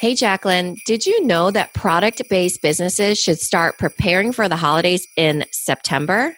Hey, 0.00 0.14
Jacqueline, 0.14 0.76
did 0.86 1.04
you 1.04 1.26
know 1.26 1.50
that 1.50 1.74
product 1.74 2.22
based 2.30 2.62
businesses 2.62 3.20
should 3.20 3.38
start 3.38 3.76
preparing 3.76 4.32
for 4.32 4.48
the 4.48 4.56
holidays 4.56 5.06
in 5.14 5.44
September? 5.52 6.34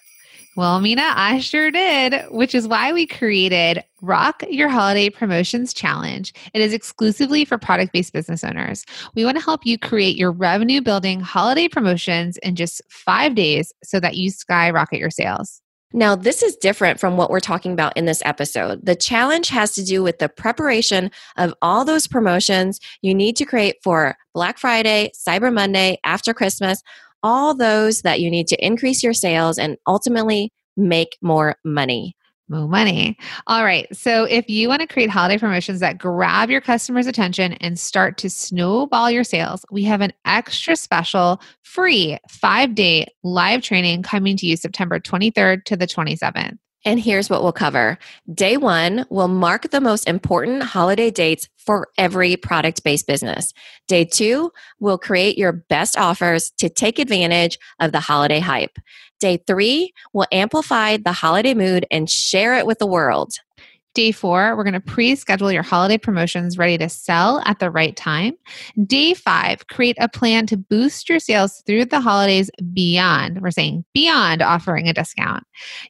Well, 0.56 0.80
Mina, 0.80 1.12
I 1.14 1.38
sure 1.38 1.71
did, 1.71 2.24
which 2.33 2.56
is 2.56 2.67
why 2.67 2.92
we 2.92 3.06
created 3.06 3.85
Rock 4.01 4.42
Your 4.48 4.69
Holiday 4.69 5.10
Promotions 5.10 5.72
Challenge. 5.72 6.35
It 6.53 6.60
is 6.60 6.72
exclusively 6.72 7.44
for 7.44 7.56
product 7.56 7.92
based 7.92 8.12
business 8.12 8.42
owners. 8.42 8.85
We 9.14 9.24
want 9.24 9.38
to 9.38 9.44
help 9.44 9.65
you 9.65 9.79
create 9.79 10.17
your 10.17 10.33
revenue 10.33 10.81
building 10.81 11.21
holiday 11.21 11.69
promotions 11.69 12.38
in 12.38 12.56
just 12.56 12.83
five 12.88 13.37
days 13.37 13.72
so 13.85 14.01
that 14.01 14.17
you 14.17 14.33
skyrocket 14.33 14.99
your 14.99 15.10
sales. 15.10 15.63
Now, 15.93 16.15
this 16.15 16.43
is 16.43 16.56
different 16.56 16.98
from 16.98 17.16
what 17.16 17.30
we're 17.30 17.41
talking 17.41 17.73
about 17.73 17.97
in 17.97 18.06
this 18.06 18.23
episode. 18.24 18.84
The 18.84 18.97
challenge 18.97 19.48
has 19.48 19.73
to 19.74 19.84
do 19.84 20.02
with 20.02 20.19
the 20.19 20.29
preparation 20.29 21.11
of 21.37 21.55
all 21.61 21.84
those 21.84 22.06
promotions 22.06 22.80
you 23.02 23.14
need 23.14 23.37
to 23.37 23.45
create 23.45 23.77
for 23.83 24.16
Black 24.34 24.59
Friday, 24.59 25.12
Cyber 25.14 25.52
Monday, 25.52 25.98
after 26.05 26.33
Christmas, 26.33 26.83
all 27.23 27.55
those 27.55 28.02
that 28.02 28.20
you 28.20 28.30
need 28.30 28.47
to 28.48 28.64
increase 28.64 29.02
your 29.02 29.12
sales 29.12 29.59
and 29.59 29.77
ultimately 29.86 30.52
make 30.77 31.19
more 31.20 31.56
money 31.64 32.16
more 32.52 32.69
money. 32.69 33.19
All 33.47 33.65
right. 33.65 33.87
So, 33.95 34.24
if 34.24 34.48
you 34.48 34.69
want 34.69 34.80
to 34.80 34.87
create 34.87 35.11
holiday 35.11 35.38
promotions 35.38 35.80
that 35.80 35.98
grab 35.98 36.51
your 36.51 36.61
customers' 36.61 37.06
attention 37.06 37.55
and 37.55 37.78
start 37.78 38.19
to 38.19 38.30
snowball 38.30 39.11
your 39.11 39.25
sales, 39.25 39.65
we 39.70 39.83
have 39.84 40.01
an 40.01 40.12
extra 40.25 40.77
special 40.77 41.41
free 41.62 42.19
five 42.28 42.75
day 42.75 43.06
live 43.25 43.62
training 43.62 44.02
coming 44.02 44.37
to 44.37 44.47
you 44.47 44.56
September 44.56 45.01
23rd 45.01 45.65
to 45.65 45.77
the 45.77 45.87
27th. 45.87 46.59
And 46.84 46.98
here's 46.98 47.30
what 47.30 47.42
we'll 47.42 47.52
cover. 47.52 47.97
Day 48.33 48.56
one 48.56 49.06
will 49.09 49.28
mark 49.28 49.70
the 49.70 49.80
most 49.80 50.09
important 50.09 50.64
holiday 50.64 51.11
dates 51.11 51.48
for 51.56 51.89
every 51.97 52.37
product 52.37 52.83
based 52.83 53.06
business. 53.06 53.53
Day 53.87 54.05
two 54.05 54.50
will 54.80 54.98
create 54.98 55.39
your 55.39 55.53
best 55.53 55.97
offers 55.97 56.50
to 56.59 56.69
take 56.69 56.98
advantage 56.98 57.59
of 57.78 57.92
the 57.92 58.00
holiday 58.00 58.41
hype. 58.41 58.78
Day 59.23 59.41
three 59.47 59.95
will 60.12 60.27
amplify 60.33 60.97
the 60.97 61.12
holiday 61.12 61.55
mood 61.55 61.87
and 61.92 62.11
share 62.11 62.56
it 62.56 62.67
with 62.67 62.81
the 62.81 62.89
world. 62.89 63.34
Day 63.95 64.11
four, 64.11 64.56
we're 64.56 64.65
going 64.65 64.73
to 64.73 64.81
pre 64.81 65.15
schedule 65.15 65.53
your 65.53 65.62
holiday 65.62 65.97
promotions 65.97 66.59
ready 66.59 66.77
to 66.78 66.89
sell 66.89 67.41
at 67.47 67.61
the 67.61 67.70
right 67.70 67.95
time. 67.95 68.33
Day 68.84 69.15
five, 69.15 69.69
create 69.69 69.97
a 70.00 70.09
plan 70.09 70.48
to 70.48 70.56
boost 70.56 71.09
your 71.09 71.20
sales 71.20 71.62
through 71.69 71.84
the 71.84 72.00
holidays 72.00 72.50
beyond, 72.73 73.41
we're 73.43 73.53
saying 73.53 73.84
beyond 73.95 74.43
offering 74.43 74.89
a 74.89 74.93
discount. 74.93 75.45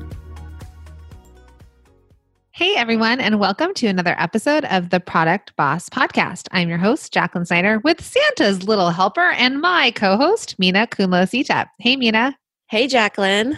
Hey, 2.61 2.75
everyone, 2.75 3.19
and 3.19 3.39
welcome 3.39 3.73
to 3.73 3.87
another 3.87 4.13
episode 4.19 4.65
of 4.65 4.91
the 4.91 4.99
Product 4.99 5.51
Boss 5.55 5.89
Podcast. 5.89 6.47
I'm 6.51 6.69
your 6.69 6.77
host, 6.77 7.11
Jacqueline 7.11 7.47
Snyder, 7.47 7.79
with 7.79 8.05
Santa's 8.05 8.67
little 8.67 8.91
helper 8.91 9.31
and 9.31 9.59
my 9.59 9.89
co 9.89 10.15
host, 10.15 10.59
Mina 10.59 10.85
Khounlo-Sithep. 10.85 11.65
Hey, 11.79 11.95
Mina. 11.95 12.37
Hey, 12.69 12.85
Jacqueline. 12.85 13.57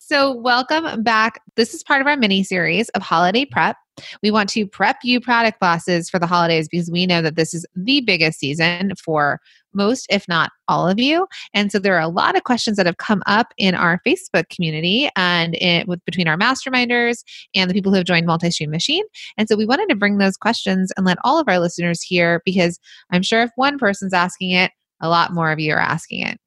So, 0.00 0.34
welcome 0.34 1.02
back. 1.02 1.42
This 1.56 1.74
is 1.74 1.82
part 1.82 2.00
of 2.00 2.06
our 2.06 2.16
mini 2.16 2.42
series 2.42 2.88
of 2.88 3.02
holiday 3.02 3.44
prep. 3.44 3.76
We 4.22 4.30
want 4.30 4.48
to 4.50 4.66
prep 4.66 4.98
you 5.02 5.20
product 5.20 5.60
bosses 5.60 6.08
for 6.10 6.18
the 6.18 6.26
holidays 6.26 6.68
because 6.68 6.90
we 6.90 7.06
know 7.06 7.22
that 7.22 7.36
this 7.36 7.54
is 7.54 7.66
the 7.74 8.00
biggest 8.00 8.38
season 8.38 8.92
for 9.02 9.40
most, 9.72 10.06
if 10.10 10.26
not 10.28 10.50
all 10.68 10.88
of 10.88 10.98
you. 10.98 11.26
And 11.54 11.70
so 11.70 11.78
there 11.78 11.94
are 11.94 12.00
a 12.00 12.08
lot 12.08 12.36
of 12.36 12.44
questions 12.44 12.76
that 12.76 12.86
have 12.86 12.96
come 12.96 13.22
up 13.26 13.52
in 13.56 13.74
our 13.74 14.00
Facebook 14.06 14.48
community 14.48 15.08
and 15.16 15.54
it, 15.56 15.86
with 15.86 16.04
between 16.04 16.28
our 16.28 16.36
masterminders 16.36 17.22
and 17.54 17.70
the 17.70 17.74
people 17.74 17.92
who 17.92 17.96
have 17.96 18.06
joined 18.06 18.26
Multi-Stream 18.26 18.70
Machine. 18.70 19.04
And 19.36 19.48
so 19.48 19.56
we 19.56 19.66
wanted 19.66 19.88
to 19.90 19.96
bring 19.96 20.18
those 20.18 20.36
questions 20.36 20.92
and 20.96 21.06
let 21.06 21.18
all 21.24 21.38
of 21.38 21.48
our 21.48 21.60
listeners 21.60 22.02
hear 22.02 22.42
because 22.44 22.78
I'm 23.12 23.22
sure 23.22 23.42
if 23.42 23.50
one 23.56 23.78
person's 23.78 24.14
asking 24.14 24.50
it, 24.50 24.72
a 25.00 25.08
lot 25.08 25.32
more 25.32 25.52
of 25.52 25.60
you 25.60 25.72
are 25.72 25.78
asking 25.78 26.26
it. 26.26 26.38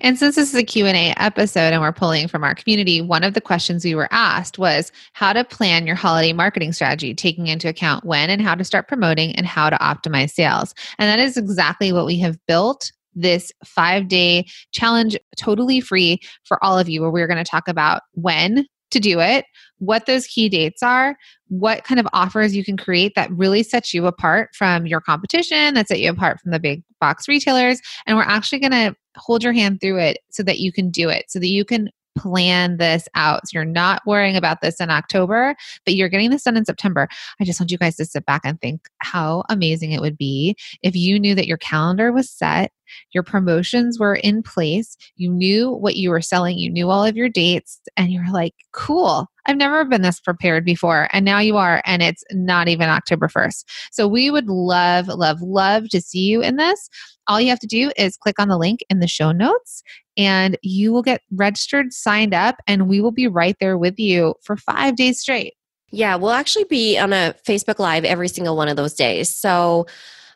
And 0.00 0.18
since 0.18 0.36
this 0.36 0.52
is 0.52 0.54
a 0.54 0.64
Q&A 0.64 1.14
episode 1.16 1.72
and 1.72 1.80
we're 1.80 1.92
pulling 1.92 2.28
from 2.28 2.44
our 2.44 2.54
community, 2.54 3.00
one 3.00 3.24
of 3.24 3.34
the 3.34 3.40
questions 3.40 3.84
we 3.84 3.94
were 3.94 4.08
asked 4.10 4.58
was 4.58 4.90
how 5.12 5.32
to 5.32 5.44
plan 5.44 5.86
your 5.86 5.96
holiday 5.96 6.32
marketing 6.32 6.72
strategy, 6.72 7.14
taking 7.14 7.46
into 7.46 7.68
account 7.68 8.04
when 8.04 8.30
and 8.30 8.42
how 8.42 8.54
to 8.54 8.64
start 8.64 8.88
promoting 8.88 9.34
and 9.36 9.46
how 9.46 9.70
to 9.70 9.76
optimize 9.76 10.30
sales. 10.30 10.74
And 10.98 11.08
that 11.08 11.24
is 11.24 11.36
exactly 11.36 11.92
what 11.92 12.06
we 12.06 12.18
have 12.18 12.38
built 12.46 12.92
this 13.14 13.52
five 13.64 14.08
day 14.08 14.46
challenge 14.72 15.16
totally 15.36 15.80
free 15.80 16.20
for 16.44 16.62
all 16.64 16.78
of 16.78 16.88
you, 16.88 17.00
where 17.00 17.10
we're 17.10 17.26
going 17.26 17.42
to 17.42 17.50
talk 17.50 17.68
about 17.68 18.02
when 18.12 18.66
to 18.90 19.00
do 19.00 19.20
it, 19.20 19.44
what 19.78 20.06
those 20.06 20.26
key 20.26 20.48
dates 20.48 20.82
are, 20.82 21.16
what 21.48 21.84
kind 21.84 21.98
of 21.98 22.06
offers 22.12 22.54
you 22.54 22.64
can 22.64 22.76
create 22.76 23.14
that 23.16 23.30
really 23.32 23.62
sets 23.62 23.94
you 23.94 24.06
apart 24.06 24.54
from 24.54 24.86
your 24.86 25.00
competition, 25.00 25.74
that 25.74 25.88
set 25.88 26.00
you 26.00 26.10
apart 26.10 26.40
from 26.40 26.50
the 26.52 26.60
big 26.60 26.82
box 27.00 27.28
retailers. 27.28 27.80
And 28.06 28.16
we're 28.16 28.24
actually 28.24 28.60
going 28.60 28.72
to 28.72 28.94
hold 29.16 29.42
your 29.42 29.52
hand 29.52 29.80
through 29.80 29.98
it 29.98 30.18
so 30.30 30.42
that 30.42 30.58
you 30.60 30.72
can 30.72 30.90
do 30.90 31.08
it, 31.08 31.24
so 31.28 31.38
that 31.38 31.48
you 31.48 31.64
can 31.64 31.90
plan 32.16 32.76
this 32.76 33.08
out. 33.14 33.46
So 33.46 33.58
you're 33.58 33.64
not 33.64 34.02
worrying 34.06 34.36
about 34.36 34.60
this 34.60 34.80
in 34.80 34.90
October, 34.90 35.54
but 35.84 35.94
you're 35.94 36.08
getting 36.08 36.30
this 36.30 36.44
done 36.44 36.56
in 36.56 36.64
September. 36.64 37.08
I 37.40 37.44
just 37.44 37.60
want 37.60 37.70
you 37.70 37.78
guys 37.78 37.96
to 37.96 38.04
sit 38.04 38.26
back 38.26 38.42
and 38.44 38.60
think 38.60 38.88
how 38.98 39.44
amazing 39.48 39.92
it 39.92 40.00
would 40.00 40.18
be 40.18 40.56
if 40.82 40.96
you 40.96 41.18
knew 41.18 41.34
that 41.34 41.46
your 41.46 41.58
calendar 41.58 42.12
was 42.12 42.30
set 42.30 42.72
your 43.12 43.22
promotions 43.22 43.98
were 43.98 44.14
in 44.16 44.42
place, 44.42 44.96
you 45.16 45.30
knew 45.30 45.70
what 45.70 45.96
you 45.96 46.10
were 46.10 46.20
selling, 46.20 46.58
you 46.58 46.70
knew 46.70 46.90
all 46.90 47.04
of 47.04 47.16
your 47.16 47.28
dates, 47.28 47.80
and 47.96 48.12
you're 48.12 48.30
like, 48.30 48.54
cool. 48.72 49.26
I've 49.46 49.56
never 49.56 49.84
been 49.84 50.02
this 50.02 50.20
prepared 50.20 50.64
before. 50.64 51.08
And 51.12 51.24
now 51.24 51.38
you 51.38 51.56
are, 51.56 51.82
and 51.86 52.02
it's 52.02 52.22
not 52.30 52.68
even 52.68 52.88
October 52.88 53.26
1st. 53.26 53.64
So 53.90 54.06
we 54.06 54.30
would 54.30 54.48
love, 54.48 55.08
love, 55.08 55.40
love 55.40 55.88
to 55.90 56.00
see 56.00 56.20
you 56.20 56.42
in 56.42 56.56
this. 56.56 56.88
All 57.26 57.40
you 57.40 57.48
have 57.48 57.60
to 57.60 57.66
do 57.66 57.90
is 57.96 58.16
click 58.16 58.38
on 58.38 58.48
the 58.48 58.58
link 58.58 58.80
in 58.90 59.00
the 59.00 59.08
show 59.08 59.32
notes 59.32 59.82
and 60.20 60.58
you 60.60 60.92
will 60.92 61.02
get 61.02 61.22
registered, 61.32 61.94
signed 61.94 62.34
up, 62.34 62.56
and 62.66 62.88
we 62.88 63.00
will 63.00 63.10
be 63.10 63.26
right 63.26 63.56
there 63.58 63.78
with 63.78 63.98
you 63.98 64.34
for 64.42 64.54
five 64.54 64.94
days 64.94 65.18
straight. 65.18 65.54
Yeah, 65.92 66.16
we'll 66.16 66.32
actually 66.32 66.64
be 66.64 66.98
on 66.98 67.14
a 67.14 67.34
Facebook 67.48 67.78
Live 67.78 68.04
every 68.04 68.28
single 68.28 68.54
one 68.54 68.68
of 68.68 68.76
those 68.76 68.92
days. 68.92 69.34
So 69.34 69.86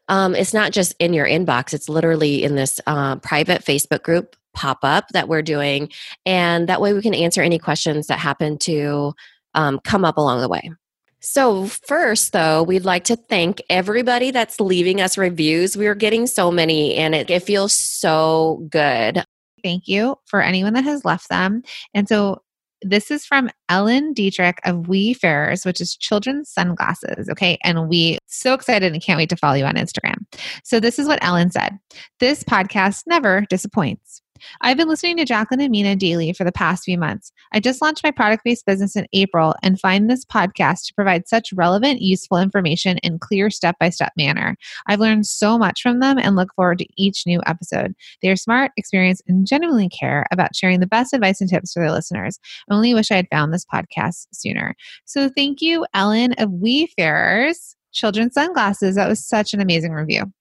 um, 0.08 0.34
it's 0.34 0.54
not 0.54 0.72
just 0.72 0.94
in 1.00 1.12
your 1.12 1.26
inbox, 1.26 1.74
it's 1.74 1.90
literally 1.90 2.44
in 2.44 2.54
this 2.54 2.80
uh, 2.86 3.16
private 3.16 3.62
Facebook 3.62 4.02
group 4.02 4.36
pop 4.54 4.78
up 4.82 5.10
that 5.10 5.28
we're 5.28 5.42
doing. 5.42 5.90
And 6.24 6.66
that 6.70 6.80
way 6.80 6.94
we 6.94 7.02
can 7.02 7.14
answer 7.14 7.42
any 7.42 7.58
questions 7.58 8.06
that 8.06 8.18
happen 8.18 8.56
to 8.60 9.12
um, 9.52 9.80
come 9.84 10.02
up 10.06 10.16
along 10.16 10.40
the 10.40 10.48
way. 10.48 10.72
So, 11.20 11.66
first, 11.66 12.32
though, 12.32 12.62
we'd 12.62 12.84
like 12.84 13.04
to 13.04 13.16
thank 13.16 13.62
everybody 13.68 14.30
that's 14.30 14.60
leaving 14.60 15.00
us 15.00 15.18
reviews. 15.18 15.76
We're 15.76 15.94
getting 15.94 16.26
so 16.26 16.50
many, 16.50 16.96
and 16.96 17.14
it, 17.14 17.30
it 17.30 17.42
feels 17.42 17.72
so 17.72 18.66
good. 18.70 19.24
Thank 19.64 19.88
you 19.88 20.16
for 20.26 20.40
anyone 20.40 20.74
that 20.74 20.84
has 20.84 21.04
left 21.04 21.28
them. 21.28 21.62
And 21.92 22.08
so, 22.08 22.42
this 22.84 23.10
is 23.10 23.24
from 23.24 23.50
Ellen 23.68 24.12
Dietrich 24.12 24.58
of 24.64 24.86
WeeFarers, 24.86 25.64
which 25.64 25.80
is 25.80 25.96
children's 25.96 26.50
sunglasses. 26.50 27.28
Okay. 27.30 27.58
And 27.64 27.88
we 27.88 28.18
so 28.26 28.52
excited 28.52 28.92
and 28.92 29.02
can't 29.02 29.16
wait 29.16 29.30
to 29.30 29.36
follow 29.36 29.54
you 29.54 29.64
on 29.64 29.76
Instagram. 29.76 30.16
So 30.64 30.80
this 30.80 30.98
is 30.98 31.08
what 31.08 31.18
Ellen 31.22 31.50
said. 31.50 31.78
This 32.20 32.44
podcast 32.44 33.04
never 33.06 33.46
disappoints. 33.48 34.20
I've 34.60 34.76
been 34.76 34.88
listening 34.88 35.16
to 35.18 35.24
Jacqueline 35.24 35.60
and 35.60 35.70
Mina 35.70 35.96
daily 35.96 36.32
for 36.32 36.44
the 36.44 36.52
past 36.52 36.84
few 36.84 36.98
months. 36.98 37.32
I 37.52 37.60
just 37.60 37.80
launched 37.82 38.04
my 38.04 38.10
product 38.10 38.44
based 38.44 38.66
business 38.66 38.96
in 38.96 39.06
April 39.12 39.54
and 39.62 39.80
find 39.80 40.08
this 40.08 40.24
podcast 40.24 40.86
to 40.86 40.94
provide 40.94 41.28
such 41.28 41.52
relevant, 41.52 42.00
useful 42.00 42.38
information 42.38 42.98
in 42.98 43.18
clear 43.18 43.50
step 43.50 43.76
by 43.78 43.90
step 43.90 44.12
manner. 44.16 44.56
I've 44.86 45.00
learned 45.00 45.26
so 45.26 45.58
much 45.58 45.82
from 45.82 46.00
them 46.00 46.18
and 46.18 46.36
look 46.36 46.54
forward 46.54 46.78
to 46.78 46.86
each 46.96 47.24
new 47.26 47.40
episode. 47.46 47.94
They 48.22 48.30
are 48.30 48.36
smart, 48.36 48.72
experienced, 48.76 49.22
and 49.28 49.46
genuinely 49.46 49.88
care 49.88 50.26
about 50.32 50.54
sharing 50.54 50.80
the 50.80 50.86
best 50.86 51.12
advice 51.12 51.40
and 51.40 51.50
tips 51.50 51.72
for 51.72 51.80
their 51.82 51.92
listeners. 51.92 52.38
I 52.70 52.74
only 52.74 52.94
wish 52.94 53.10
I 53.10 53.16
had 53.16 53.28
found 53.30 53.52
this 53.52 53.66
podcast 53.72 54.26
sooner. 54.32 54.74
So 55.04 55.28
thank 55.28 55.60
you, 55.60 55.86
Ellen 55.94 56.32
of 56.38 56.50
WeeFarers 56.50 57.74
Children's 57.92 58.34
Sunglasses. 58.34 58.96
That 58.96 59.08
was 59.08 59.24
such 59.24 59.54
an 59.54 59.60
amazing 59.60 59.92
review. 59.92 60.32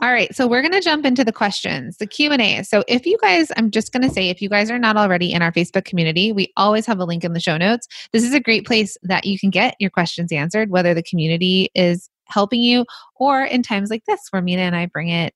All 0.00 0.12
right, 0.12 0.34
so 0.34 0.46
we're 0.46 0.62
going 0.62 0.72
to 0.72 0.80
jump 0.80 1.04
into 1.04 1.24
the 1.24 1.32
questions, 1.32 1.96
the 1.96 2.06
Q&A. 2.06 2.62
So 2.62 2.84
if 2.86 3.04
you 3.04 3.18
guys 3.20 3.50
I'm 3.56 3.70
just 3.70 3.92
going 3.92 4.02
to 4.02 4.10
say 4.10 4.28
if 4.28 4.40
you 4.40 4.48
guys 4.48 4.70
are 4.70 4.78
not 4.78 4.96
already 4.96 5.32
in 5.32 5.42
our 5.42 5.52
Facebook 5.52 5.84
community, 5.84 6.32
we 6.32 6.52
always 6.56 6.86
have 6.86 7.00
a 7.00 7.04
link 7.04 7.24
in 7.24 7.32
the 7.32 7.40
show 7.40 7.56
notes. 7.56 7.88
This 8.12 8.24
is 8.24 8.34
a 8.34 8.40
great 8.40 8.66
place 8.66 8.96
that 9.02 9.24
you 9.24 9.38
can 9.38 9.50
get 9.50 9.74
your 9.80 9.90
questions 9.90 10.32
answered 10.32 10.70
whether 10.70 10.94
the 10.94 11.02
community 11.02 11.70
is 11.74 12.08
helping 12.26 12.60
you 12.60 12.84
or 13.16 13.42
in 13.42 13.62
times 13.62 13.90
like 13.90 14.04
this 14.04 14.20
where 14.30 14.42
Mina 14.42 14.62
and 14.62 14.76
I 14.76 14.86
bring 14.86 15.08
it 15.08 15.34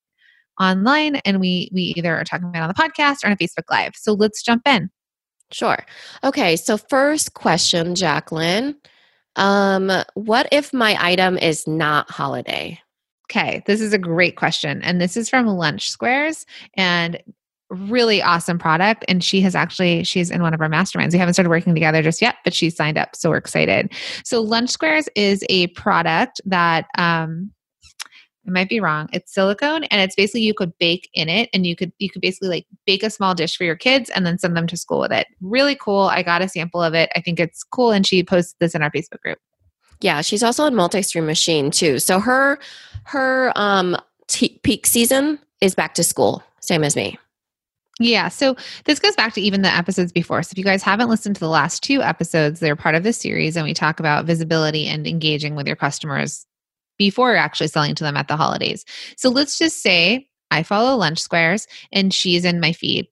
online 0.61 1.17
and 1.17 1.41
we 1.41 1.71
we 1.73 1.95
either 1.97 2.15
are 2.15 2.25
talking 2.25 2.49
about 2.49 2.63
on 2.63 2.69
the 2.69 2.75
podcast 2.75 3.25
or 3.25 3.29
on 3.29 3.33
a 3.33 3.37
Facebook 3.37 3.71
live. 3.71 3.93
So 3.97 4.13
let's 4.13 4.43
jump 4.43 4.67
in. 4.67 4.91
Sure. 5.51 5.85
Okay, 6.25 6.57
so 6.57 6.77
first 6.77 7.35
question, 7.35 7.95
Jacqueline. 7.95 8.77
Um, 9.37 9.91
what 10.15 10.49
if 10.53 10.73
my 10.73 10.97
item 11.01 11.37
is 11.39 11.67
not 11.67 12.11
holiday? 12.11 12.81
Okay, 13.33 13.63
this 13.65 13.81
is 13.81 13.95
a 13.95 13.99
great 13.99 14.37
question. 14.37 14.83
And 14.83 15.01
this 15.01 15.17
is 15.17 15.31
from 15.31 15.47
Lunch 15.47 15.89
Squares 15.89 16.45
and 16.75 17.19
really 17.71 18.21
awesome 18.21 18.59
product. 18.59 19.07
And 19.09 19.25
she 19.25 19.41
has 19.41 19.55
actually, 19.55 20.05
she's 20.05 20.31
in 20.31 20.43
one 20.43 20.53
of 20.53 20.61
our 20.61 20.69
masterminds. 20.69 21.15
We 21.15 21.19
haven't 21.19 21.33
started 21.33 21.49
working 21.49 21.75
together 21.75 22.03
just 22.03 22.21
yet, 22.21 22.37
but 22.45 22.53
she's 22.53 22.77
signed 22.77 22.99
up. 22.99 23.17
So 23.17 23.31
we're 23.31 23.39
excited. 23.39 23.91
So 24.23 24.43
Lunch 24.43 24.69
Squares 24.69 25.09
is 25.17 25.43
a 25.49 25.69
product 25.69 26.43
that, 26.45 26.85
um, 26.99 27.51
I 28.47 28.51
might 28.51 28.69
be 28.69 28.81
wrong. 28.81 29.09
It's 29.15 29.33
silicone 29.33 29.85
and 29.85 30.03
it's 30.03 30.17
basically 30.17 30.43
you 30.43 30.53
could 30.53 30.77
bake 30.79 31.09
in 31.15 31.31
it 31.31 31.49
and 31.55 31.65
you 31.65 31.77
could 31.77 31.93
you 32.01 32.11
could 32.11 32.21
basically 32.21 32.49
like 32.49 32.67
bake 32.87 33.05
a 33.05 33.09
small 33.09 33.37
dish 33.37 33.57
for 33.57 33.63
your 33.63 33.77
kids 33.77 34.11
and 34.11 34.27
then 34.27 34.37
send 34.37 34.57
them 34.57 34.67
to 34.67 34.77
school 34.77 34.99
with 34.99 35.13
it. 35.13 35.29
Really 35.41 35.77
cool. 35.77 36.07
I 36.07 36.25
got 36.25 36.43
a 36.43 36.49
sample 36.49 36.83
of 36.83 36.93
it. 36.93 37.09
I 37.15 37.21
think 37.21 37.39
it's 37.39 37.63
cool 37.63 37.93
and 37.93 38.05
she 38.05 38.25
posted 38.25 38.57
this 38.59 38.75
in 38.75 38.83
our 38.83 38.91
Facebook 38.91 39.21
group. 39.21 39.39
Yeah, 40.03 40.21
she's 40.23 40.43
also 40.43 40.67
in 40.67 40.75
multi-stream 40.75 41.25
machine 41.25 41.71
too. 41.71 42.01
So 42.01 42.19
her 42.19 42.59
her 43.05 43.53
um 43.57 43.97
t- 44.29 44.61
peak 44.63 44.87
season 44.87 45.39
is 45.61 45.75
back 45.75 45.95
to 45.95 46.05
school, 46.05 46.43
same 46.61 46.85
as 46.85 46.97
me. 46.97 47.19
Yeah, 48.01 48.29
so 48.29 48.57
this 48.85 48.99
goes 48.99 49.15
back 49.15 49.35
to 49.35 49.41
even 49.41 49.63
the 49.63 49.69
episodes 49.69 50.13
before. 50.13 50.43
So 50.43 50.53
if 50.53 50.59
you 50.59 50.65
guys 50.65 50.83
haven't 50.83 51.11
listened 51.11 51.37
to 51.37 51.41
the 51.41 51.49
last 51.49 51.83
two 51.83 52.03
episodes, 52.03 52.59
they're 52.59 52.75
part 52.75 52.95
of 52.95 53.03
this 53.03 53.19
series 53.19 53.57
and 53.57 53.65
we 53.65 53.75
talk 53.75 54.01
about 54.01 54.25
visibility 54.25 54.87
and 54.87 55.07
engaging 55.07 55.55
with 55.55 55.67
your 55.67 55.77
customers 55.77 56.47
before 56.99 57.37
actually 57.37 57.69
selling 57.69 57.95
to 57.95 58.05
them 58.05 58.17
at 58.17 58.29
the 58.29 58.37
holidays. 58.37 58.85
So 59.17 59.29
let's 59.29 59.59
just 59.59 59.83
say 59.83 60.29
I 60.51 60.63
follow 60.63 60.97
Lunch 60.97 61.19
Squares 61.21 61.67
and 61.93 62.13
she's 62.13 62.45
in 62.45 62.61
my 62.61 62.73
feed 62.73 63.07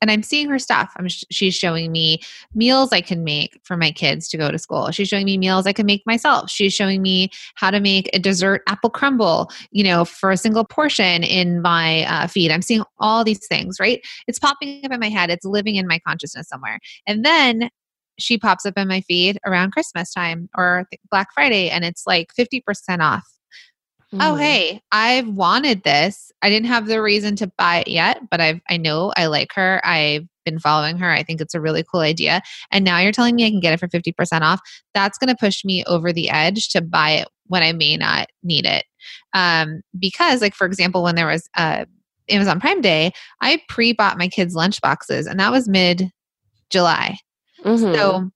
and 0.00 0.10
I'm 0.10 0.22
seeing 0.22 0.48
her 0.48 0.58
stuff. 0.58 0.92
I'm 0.96 1.08
sh- 1.08 1.24
she's 1.30 1.54
showing 1.54 1.92
me 1.92 2.20
meals 2.54 2.92
I 2.92 3.00
can 3.00 3.24
make 3.24 3.60
for 3.64 3.76
my 3.76 3.90
kids 3.90 4.28
to 4.28 4.36
go 4.36 4.50
to 4.50 4.58
school. 4.58 4.90
She's 4.90 5.08
showing 5.08 5.26
me 5.26 5.38
meals 5.38 5.66
I 5.66 5.72
can 5.72 5.86
make 5.86 6.02
myself. 6.06 6.50
She's 6.50 6.72
showing 6.72 7.02
me 7.02 7.30
how 7.54 7.70
to 7.70 7.80
make 7.80 8.08
a 8.14 8.18
dessert 8.18 8.62
apple 8.66 8.90
crumble, 8.90 9.50
you 9.70 9.84
know, 9.84 10.04
for 10.04 10.30
a 10.30 10.36
single 10.36 10.64
portion 10.64 11.22
in 11.22 11.60
my 11.62 12.04
uh, 12.04 12.26
feed. 12.26 12.50
I'm 12.50 12.62
seeing 12.62 12.82
all 12.98 13.24
these 13.24 13.46
things, 13.46 13.78
right? 13.78 14.00
It's 14.26 14.38
popping 14.38 14.84
up 14.84 14.92
in 14.92 15.00
my 15.00 15.08
head. 15.08 15.30
It's 15.30 15.44
living 15.44 15.76
in 15.76 15.86
my 15.86 15.98
consciousness 15.98 16.48
somewhere. 16.48 16.78
And 17.06 17.24
then 17.24 17.70
she 18.18 18.38
pops 18.38 18.66
up 18.66 18.74
in 18.76 18.88
my 18.88 19.00
feed 19.00 19.38
around 19.46 19.72
Christmas 19.72 20.12
time 20.12 20.48
or 20.54 20.86
Black 21.10 21.32
Friday, 21.32 21.70
and 21.70 21.84
it's 21.84 22.06
like 22.06 22.34
50% 22.38 23.00
off 23.00 23.26
mm-hmm. 24.12 24.20
Oh, 24.20 24.34
hey, 24.34 24.82
I've 24.92 25.28
wanted 25.28 25.82
this. 25.82 26.32
I 26.42 26.50
didn't 26.50 26.68
have 26.68 26.86
the 26.86 27.02
reason 27.02 27.36
to 27.36 27.52
buy 27.58 27.80
it 27.80 27.88
yet, 27.88 28.18
but 28.30 28.40
I've 28.40 28.60
I 28.68 28.76
know 28.76 29.12
I 29.16 29.26
like 29.26 29.52
her. 29.54 29.80
I've 29.84 30.26
been 30.44 30.58
following 30.58 30.98
her. 30.98 31.10
I 31.10 31.22
think 31.22 31.40
it's 31.40 31.54
a 31.54 31.60
really 31.60 31.84
cool 31.84 32.00
idea. 32.00 32.40
And 32.70 32.84
now 32.84 32.98
you're 32.98 33.12
telling 33.12 33.36
me 33.36 33.46
I 33.46 33.50
can 33.50 33.60
get 33.60 33.72
it 33.72 33.80
for 33.80 33.88
50% 33.88 34.40
off. 34.40 34.60
That's 34.94 35.18
going 35.18 35.28
to 35.28 35.36
push 35.36 35.64
me 35.64 35.84
over 35.84 36.12
the 36.12 36.30
edge 36.30 36.68
to 36.70 36.80
buy 36.80 37.10
it 37.10 37.28
when 37.46 37.62
I 37.62 37.72
may 37.72 37.96
not 37.96 38.28
need 38.42 38.66
it. 38.66 38.84
Um, 39.32 39.82
because, 39.98 40.40
like, 40.40 40.54
for 40.54 40.66
example, 40.66 41.02
when 41.02 41.14
there 41.14 41.26
was 41.26 41.48
uh, 41.56 41.84
Amazon 42.28 42.60
Prime 42.60 42.80
Day, 42.80 43.12
I 43.40 43.62
pre 43.68 43.92
bought 43.92 44.18
my 44.18 44.28
kids' 44.28 44.54
lunch 44.54 44.80
boxes, 44.80 45.26
and 45.26 45.38
that 45.40 45.52
was 45.52 45.68
mid 45.68 46.10
July. 46.70 47.16
Mm-hmm. 47.64 47.94
So 47.94 48.30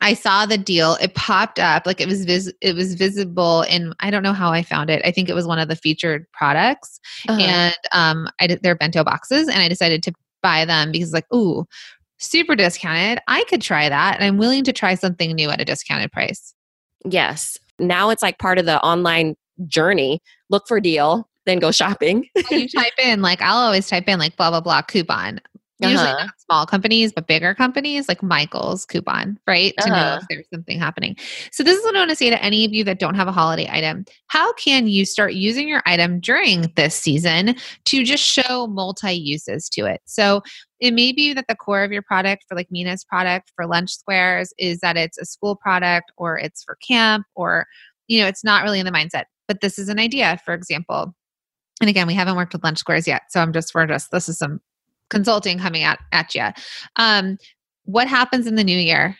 I 0.00 0.14
saw 0.14 0.44
the 0.44 0.58
deal. 0.58 0.96
It 1.00 1.14
popped 1.14 1.58
up 1.58 1.86
like 1.86 2.00
it 2.00 2.08
was 2.08 2.24
vis- 2.24 2.52
it 2.60 2.74
was 2.74 2.94
visible 2.94 3.62
in 3.62 3.94
I 4.00 4.10
don't 4.10 4.22
know 4.22 4.32
how 4.32 4.52
I 4.52 4.62
found 4.62 4.90
it. 4.90 5.00
I 5.04 5.10
think 5.10 5.28
it 5.28 5.34
was 5.34 5.46
one 5.46 5.58
of 5.58 5.68
the 5.68 5.76
featured 5.76 6.30
products, 6.32 7.00
uh-huh. 7.28 7.40
and 7.40 7.76
um, 7.92 8.28
I 8.40 8.46
did 8.46 8.62
their 8.62 8.74
bento 8.74 9.04
boxes, 9.04 9.48
and 9.48 9.58
I 9.58 9.68
decided 9.68 10.02
to 10.04 10.12
buy 10.42 10.64
them 10.64 10.92
because 10.92 11.12
like 11.12 11.32
ooh, 11.32 11.66
super 12.18 12.54
discounted. 12.54 13.20
I 13.26 13.44
could 13.44 13.62
try 13.62 13.88
that, 13.88 14.16
and 14.16 14.24
I'm 14.24 14.36
willing 14.36 14.64
to 14.64 14.72
try 14.72 14.94
something 14.94 15.32
new 15.32 15.50
at 15.50 15.60
a 15.60 15.64
discounted 15.64 16.12
price. 16.12 16.54
Yes, 17.04 17.58
now 17.78 18.10
it's 18.10 18.22
like 18.22 18.38
part 18.38 18.58
of 18.58 18.66
the 18.66 18.80
online 18.82 19.34
journey. 19.66 20.20
Look 20.50 20.68
for 20.68 20.78
deal, 20.78 21.26
then 21.46 21.58
go 21.58 21.70
shopping. 21.70 22.28
you 22.50 22.68
type 22.68 22.92
in 23.02 23.22
like 23.22 23.40
I'll 23.40 23.56
always 23.56 23.88
type 23.88 24.08
in 24.08 24.18
like 24.18 24.36
blah 24.36 24.50
blah 24.50 24.60
blah 24.60 24.82
coupon 24.82 25.40
uh-huh. 25.82 25.90
Usually 25.90 26.10
not 26.10 26.40
small 26.40 26.64
companies, 26.64 27.12
but 27.12 27.26
bigger 27.26 27.54
companies 27.54 28.08
like 28.08 28.22
Michael's 28.22 28.86
coupon, 28.86 29.38
right? 29.46 29.74
To 29.80 29.90
uh-huh. 29.90 29.94
know 29.94 30.16
if 30.16 30.24
there's 30.30 30.46
something 30.52 30.78
happening. 30.78 31.16
So, 31.52 31.62
this 31.62 31.76
is 31.76 31.84
what 31.84 31.94
I 31.94 31.98
want 31.98 32.10
to 32.10 32.16
say 32.16 32.30
to 32.30 32.42
any 32.42 32.64
of 32.64 32.72
you 32.72 32.82
that 32.84 32.98
don't 32.98 33.14
have 33.14 33.28
a 33.28 33.32
holiday 33.32 33.68
item. 33.70 34.06
How 34.28 34.54
can 34.54 34.86
you 34.86 35.04
start 35.04 35.34
using 35.34 35.68
your 35.68 35.82
item 35.84 36.18
during 36.20 36.72
this 36.76 36.94
season 36.94 37.56
to 37.84 38.04
just 38.04 38.24
show 38.24 38.66
multi 38.68 39.12
uses 39.12 39.68
to 39.70 39.84
it? 39.84 40.00
So, 40.06 40.42
it 40.80 40.94
may 40.94 41.12
be 41.12 41.34
that 41.34 41.46
the 41.46 41.54
core 41.54 41.84
of 41.84 41.92
your 41.92 42.02
product 42.02 42.44
for 42.48 42.54
like 42.54 42.70
Mina's 42.70 43.04
product 43.04 43.52
for 43.54 43.66
lunch 43.66 43.94
squares 43.94 44.54
is 44.58 44.80
that 44.80 44.96
it's 44.96 45.18
a 45.18 45.26
school 45.26 45.56
product 45.56 46.10
or 46.16 46.38
it's 46.38 46.64
for 46.64 46.78
camp 46.86 47.26
or, 47.34 47.66
you 48.08 48.20
know, 48.20 48.26
it's 48.26 48.44
not 48.44 48.62
really 48.62 48.80
in 48.80 48.86
the 48.86 48.92
mindset. 48.92 49.24
But 49.46 49.60
this 49.60 49.78
is 49.78 49.88
an 49.88 49.98
idea, 49.98 50.38
for 50.44 50.54
example. 50.54 51.14
And 51.80 51.90
again, 51.90 52.06
we 52.06 52.14
haven't 52.14 52.36
worked 52.36 52.52
with 52.54 52.64
lunch 52.64 52.78
squares 52.78 53.06
yet. 53.06 53.22
So 53.30 53.40
I'm 53.40 53.52
just, 53.52 53.74
we're 53.74 53.86
just, 53.86 54.10
this 54.10 54.28
is 54.28 54.38
some 54.38 54.60
consulting 55.10 55.58
coming 55.58 55.82
at, 55.82 55.98
at 56.12 56.34
you. 56.34 56.48
Um, 56.96 57.38
what 57.84 58.08
happens 58.08 58.46
in 58.46 58.56
the 58.56 58.64
new 58.64 58.78
year? 58.78 59.16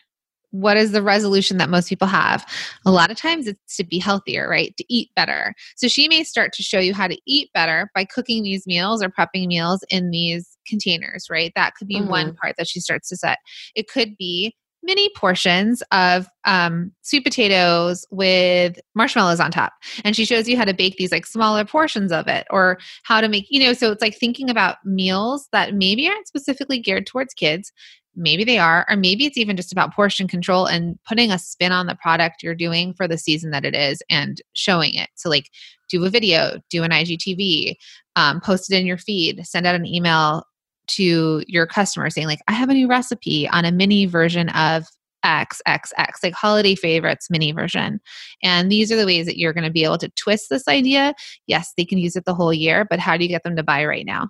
What 0.51 0.77
is 0.77 0.93
the 0.93 1.03
resolution 1.03 1.59
that 1.59 1.69
most 1.69 1.89
people 1.89 2.09
have? 2.09 2.47
A 2.87 2.91
lot 2.91 3.11
of 3.11 3.17
times 3.17 3.47
it's 3.47 3.77
to 3.77 3.85
be 3.85 3.99
healthier, 3.99 4.49
right? 4.49 4.75
To 4.77 4.85
eat 4.89 5.11
better. 5.15 5.55
So 5.77 5.87
she 5.87 6.09
may 6.09 6.25
start 6.25 6.53
to 6.55 6.63
show 6.63 6.79
you 6.79 6.95
how 6.95 7.09
to 7.09 7.19
eat 7.27 7.51
better 7.53 7.91
by 7.95 8.05
cooking 8.05 8.43
these 8.43 8.67
meals 8.67 9.03
or 9.03 9.11
prepping 9.11 9.49
meals 9.49 9.85
in 9.91 10.11
these 10.11 10.57
containers, 10.67 11.27
right? 11.31 11.53
That 11.57 11.75
could 11.75 11.89
be 11.89 11.97
mm-hmm. 11.97 12.09
one 12.09 12.35
part 12.37 12.55
that 12.57 12.69
she 12.69 12.81
starts 12.81 13.09
to 13.11 13.17
set. 13.17 13.39
It 13.75 13.89
could 13.89 14.17
be 14.17 14.55
mini 14.83 15.11
portions 15.17 15.83
of 15.91 16.27
um, 16.45 16.93
sweet 17.03 17.25
potatoes 17.25 18.07
with 18.11 18.79
marshmallows 18.95 19.41
on 19.41 19.51
top. 19.51 19.73
And 20.05 20.15
she 20.15 20.25
shows 20.25 20.49
you 20.49 20.57
how 20.57 20.65
to 20.65 20.75
bake 20.75 20.97
these 20.97 21.13
like 21.13 21.27
smaller 21.27 21.65
portions 21.65 22.13
of 22.13 22.29
it 22.29 22.47
or 22.51 22.79
how 23.03 23.21
to 23.21 23.29
make, 23.29 23.47
you 23.51 23.61
know, 23.61 23.73
so 23.73 23.91
it's 23.91 24.03
like 24.03 24.17
thinking 24.17 24.49
about 24.49 24.77
meals 24.85 25.49
that 25.53 25.75
maybe 25.75 26.09
aren't 26.09 26.29
specifically 26.29 26.79
geared 26.79 27.07
towards 27.07 27.35
kids. 27.35 27.73
Maybe 28.19 28.45
they 28.45 28.59
are, 28.59 28.87
or 28.89 28.97
maybe 28.97 29.27
it's 29.27 29.37
even 29.37 29.57
just 29.57 29.73
about 29.73 29.93
portion 29.93 30.27
control 30.27 30.65
and 30.65 30.99
putting 31.07 31.31
a 31.31 31.39
spin 31.39 31.73
on 31.73 31.87
the 31.87 31.97
product 31.97 32.43
you're 32.43 32.55
doing 32.55 32.95
for 32.95 33.07
the 33.07 33.19
season 33.19 33.51
that 33.51 33.67
it 33.67 33.75
is 33.75 34.03
and 34.09 34.41
showing 34.55 34.95
it. 34.95 35.11
So, 35.17 35.29
like, 35.29 35.51
do 35.91 36.03
a 36.03 36.09
video, 36.09 36.59
do 36.71 36.83
an 36.83 36.93
IGTV, 36.93 37.75
um, 38.17 38.41
post 38.41 38.73
it 38.73 38.77
in 38.79 38.87
your 38.87 38.97
feed, 38.97 39.47
send 39.47 39.67
out 39.67 39.75
an 39.75 39.85
email 39.85 40.45
to 40.87 41.43
your 41.47 41.67
customer 41.67 42.11
saying 42.11 42.27
like 42.27 42.41
i 42.49 42.53
have 42.53 42.69
a 42.69 42.75
new 42.75 42.89
recipe 42.89 43.49
on 43.49 43.65
a 43.65 43.73
mini 43.73 44.07
version 44.07 44.49
of 44.51 44.85
x 45.23 45.61
x 45.67 45.93
x 45.97 46.23
like 46.23 46.35
holiday 46.35 46.75
favorites 46.75 47.29
mini 47.31 47.53
version 47.53 48.01
and 48.43 48.71
these 48.71 48.93
are 48.93 48.97
the 48.97 49.07
ways 49.07 49.27
that 49.27 49.39
you're 49.39 49.53
going 49.53 49.65
to 49.65 49.71
be 49.71 49.85
able 49.85 49.99
to 49.99 50.09
twist 50.11 50.49
this 50.51 50.69
idea 50.69 51.15
yes 51.47 51.73
they 51.77 51.85
can 51.85 51.99
use 51.99 52.17
it 52.17 52.25
the 52.25 52.35
whole 52.35 52.53
year 52.53 52.85
but 52.85 52.99
how 52.99 53.17
do 53.17 53.25
you 53.25 53.29
get 53.29 53.43
them 53.43 53.57
to 53.57 53.63
buy 53.63 53.85
right 53.85 54.07
now 54.07 54.29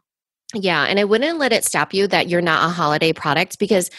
yeah 0.55 0.85
and 0.85 0.99
i 0.99 1.05
wouldn't 1.05 1.39
let 1.39 1.53
it 1.53 1.65
stop 1.65 1.93
you 1.93 2.07
that 2.07 2.29
you're 2.29 2.41
not 2.41 2.69
a 2.69 2.73
holiday 2.73 3.13
product 3.13 3.59
because 3.59 3.91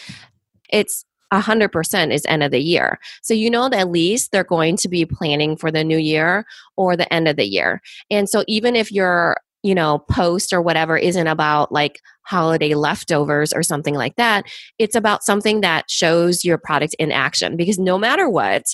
it's 0.70 1.04
100% 1.32 2.12
is 2.12 2.24
end 2.26 2.42
of 2.42 2.50
the 2.50 2.60
year. 2.60 2.98
So 3.22 3.34
you 3.34 3.50
know 3.50 3.68
that 3.68 3.78
at 3.80 3.90
least 3.90 4.32
they're 4.32 4.44
going 4.44 4.76
to 4.78 4.88
be 4.88 5.04
planning 5.04 5.56
for 5.56 5.70
the 5.70 5.84
new 5.84 5.98
year 5.98 6.46
or 6.76 6.96
the 6.96 7.12
end 7.12 7.28
of 7.28 7.36
the 7.36 7.46
year. 7.46 7.82
And 8.10 8.28
so 8.28 8.44
even 8.48 8.74
if 8.76 8.90
your, 8.90 9.36
you 9.62 9.74
know, 9.74 9.98
post 10.10 10.52
or 10.52 10.62
whatever 10.62 10.96
isn't 10.96 11.26
about 11.26 11.72
like 11.72 12.00
holiday 12.22 12.74
leftovers 12.74 13.52
or 13.52 13.62
something 13.62 13.94
like 13.94 14.16
that, 14.16 14.44
it's 14.78 14.94
about 14.94 15.24
something 15.24 15.60
that 15.62 15.90
shows 15.90 16.44
your 16.44 16.58
product 16.58 16.94
in 16.98 17.10
action 17.10 17.56
because 17.56 17.78
no 17.78 17.98
matter 17.98 18.28
what, 18.28 18.64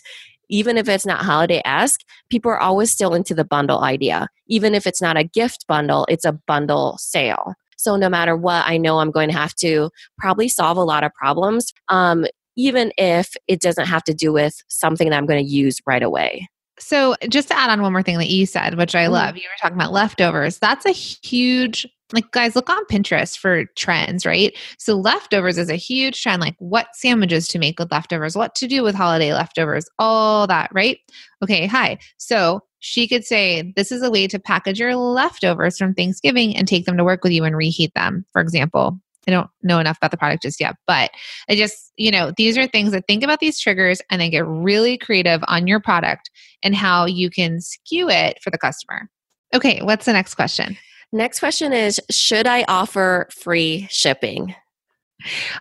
even 0.51 0.77
if 0.77 0.89
it's 0.89 1.07
not 1.07 1.25
holiday 1.25 1.63
esque, 1.65 2.01
people 2.29 2.51
are 2.51 2.61
always 2.61 2.91
still 2.91 3.15
into 3.15 3.35
the 3.35 3.45
bundle 3.45 3.83
idea. 3.83 4.29
Even 4.47 4.75
if 4.75 4.87
it's 4.87 5.01
not 5.01 5.17
a 5.17 5.25
gift 5.25 5.67
bundle, 5.67 6.07
it's 6.09 6.25
a 6.25 6.33
bundle 6.33 6.97
sale. 6.99 7.55
So 7.77 7.97
no 7.97 8.09
matter 8.09 8.37
what, 8.37 8.65
I 8.67 8.77
know 8.77 8.99
I'm 8.99 9.11
going 9.11 9.31
to 9.31 9.37
have 9.37 9.55
to 9.57 9.91
probably 10.19 10.49
solve 10.49 10.77
a 10.77 10.85
lot 10.85 11.05
of 11.05 11.13
problems. 11.15 11.73
Um, 11.89 12.27
even 12.57 12.93
if 12.97 13.35
it 13.49 13.61
doesn't 13.61 13.87
have 13.87 14.05
to 14.05 14.15
do 14.15 14.33
with 14.33 14.63
something 14.69 15.11
that 15.11 15.17
I'm 15.17 15.27
going 15.27 15.45
to 15.45 15.51
use 15.51 15.81
right 15.87 16.03
away. 16.03 16.49
So, 16.85 17.15
just 17.31 17.49
to 17.49 17.59
add 17.59 17.71
on 17.71 17.81
one 17.81 17.93
more 17.93 18.03
thing 18.03 18.19
that 18.19 18.29
you 18.29 18.45
said, 18.45 18.77
which 18.77 18.95
I 18.95 19.05
mm-hmm. 19.05 19.15
love, 19.15 19.37
you 19.37 19.45
were 19.45 19.57
talking 19.59 19.79
about 19.79 19.93
leftovers. 19.93 20.59
That's 20.59 20.85
a 20.85 20.91
huge, 20.91 21.87
like, 22.13 22.31
guys, 22.31 22.55
look 22.55 22.69
on 22.69 22.85
Pinterest 22.87 23.39
for 23.39 23.65
trends, 23.75 24.27
right? 24.27 24.55
So, 24.79 24.95
leftovers 24.95 25.57
is 25.57 25.71
a 25.71 25.77
huge 25.77 26.23
trend, 26.23 26.43
like 26.43 26.57
what 26.59 26.89
sandwiches 26.93 27.49
to 27.49 27.59
make 27.59 27.79
with 27.79 27.91
leftovers, 27.91 28.37
what 28.37 28.55
to 28.57 28.67
do 28.67 28.83
with 28.83 28.95
holiday 28.95 29.33
leftovers, 29.33 29.87
all 29.99 30.47
that, 30.49 30.71
right? 30.75 30.99
Okay, 31.43 31.67
hi. 31.67 31.97
So, 32.19 32.61
she 32.81 33.09
could 33.09 33.25
say, 33.25 33.73
This 33.77 33.91
is 33.91 34.03
a 34.03 34.11
way 34.11 34.27
to 34.27 34.39
package 34.39 34.79
your 34.79 34.95
leftovers 34.95 35.79
from 35.79 35.95
Thanksgiving 35.95 36.55
and 36.55 36.69
take 36.69 36.85
them 36.85 36.99
to 36.99 37.05
work 37.05 37.25
with 37.25 37.33
you 37.33 37.45
and 37.45 37.57
reheat 37.57 37.95
them, 37.95 38.27
for 38.31 38.43
example. 38.43 39.01
I 39.27 39.31
don't 39.31 39.51
know 39.63 39.79
enough 39.79 39.97
about 39.97 40.11
the 40.11 40.17
product 40.17 40.43
just 40.43 40.61
yet, 40.61 40.77
but 40.87 41.11
I 41.49 41.57
just, 41.57 41.93
you 41.97 42.11
know, 42.11 42.33
these 42.37 42.57
are 42.59 42.67
things 42.67 42.93
that 42.93 43.07
think 43.07 43.23
about 43.23 43.41
these 43.41 43.59
triggers 43.59 44.01
and 44.11 44.21
then 44.21 44.31
get 44.31 44.47
really 44.47 44.99
creative 44.99 45.43
on 45.49 45.67
your 45.67 45.81
product 45.81 46.31
and 46.63 46.75
how 46.75 47.07
you 47.07 47.31
can 47.31 47.61
skew 47.61 48.09
it 48.09 48.39
for 48.43 48.51
the 48.51 48.59
customer. 48.59 49.09
Okay, 49.55 49.81
what's 49.83 50.07
the 50.07 50.13
next 50.13 50.35
question? 50.35 50.77
Next 51.13 51.39
question 51.39 51.73
is 51.73 52.01
Should 52.11 52.47
I 52.47 52.65
offer 52.67 53.29
free 53.31 53.87
shipping? 53.91 54.55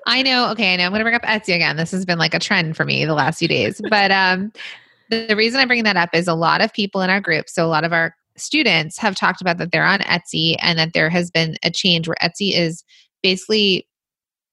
I 0.08 0.24
know. 0.24 0.50
Okay, 0.51 0.74
I 0.74 0.77
know. 0.77 0.86
I'm 0.86 0.91
going 0.91 1.00
to 1.00 1.05
bring 1.05 1.15
up 1.15 1.22
Etsy 1.22 1.55
again. 1.55 1.77
This 1.77 1.91
has 1.91 2.05
been 2.05 2.17
like 2.17 2.34
a 2.34 2.39
trend 2.39 2.75
for 2.75 2.86
me 2.86 3.05
the 3.05 3.13
last 3.13 3.39
few 3.39 3.48
days. 3.48 3.79
But 3.89 4.12
um, 4.12 4.51
the 5.10 5.36
reason 5.36 5.60
I'm 5.60 5.67
bringing 5.67 5.84
that 5.86 5.96
up 5.96 6.10
is 6.13 6.27
a 6.27 6.34
lot 6.34 6.62
of 6.62 6.74
people 6.74 7.01
in 7.01 7.10
our 7.10 7.22
group, 7.22 7.48
so 7.48 7.65
a 7.65 7.67
lot 7.67 7.84
of 7.84 7.93
our 7.93 8.15
students 8.36 8.98
have 8.98 9.15
talked 9.15 9.41
about 9.41 9.58
that 9.60 9.72
they're 9.72 9.86
on 9.86 10.00
Etsy 10.00 10.55
and 10.60 10.79
that 10.79 10.93
there 10.93 11.10
has 11.10 11.29
been 11.29 11.55
a 11.63 11.70
change 11.70 12.08
where 12.08 12.17
Etsy 12.22 12.55
is 12.55 12.84
basically 13.24 13.88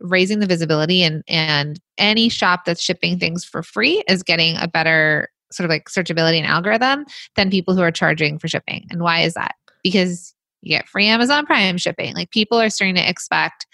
raising 0.00 0.38
the 0.38 0.46
visibility 0.46 1.02
and 1.02 1.22
and 1.28 1.78
any 1.98 2.30
shop 2.30 2.64
that's 2.64 2.82
shipping 2.82 3.18
things 3.18 3.44
for 3.44 3.62
free 3.62 4.02
is 4.08 4.22
getting 4.22 4.56
a 4.56 4.66
better 4.66 5.28
sort 5.52 5.66
of 5.66 5.70
like 5.70 5.88
searchability 5.88 6.38
and 6.38 6.46
algorithm 6.46 7.04
than 7.36 7.50
people 7.50 7.74
who 7.74 7.82
are 7.82 7.90
charging 7.90 8.38
for 8.38 8.48
shipping. 8.48 8.86
And 8.90 9.02
why 9.02 9.20
is 9.20 9.34
that? 9.34 9.56
Because 9.82 10.34
you 10.62 10.70
get 10.70 10.88
free 10.88 11.06
Amazon 11.06 11.44
Prime 11.44 11.76
shipping. 11.76 12.14
Like 12.14 12.30
people 12.30 12.60
are 12.60 12.70
starting 12.70 12.94
to 12.94 13.08
expect 13.08 13.66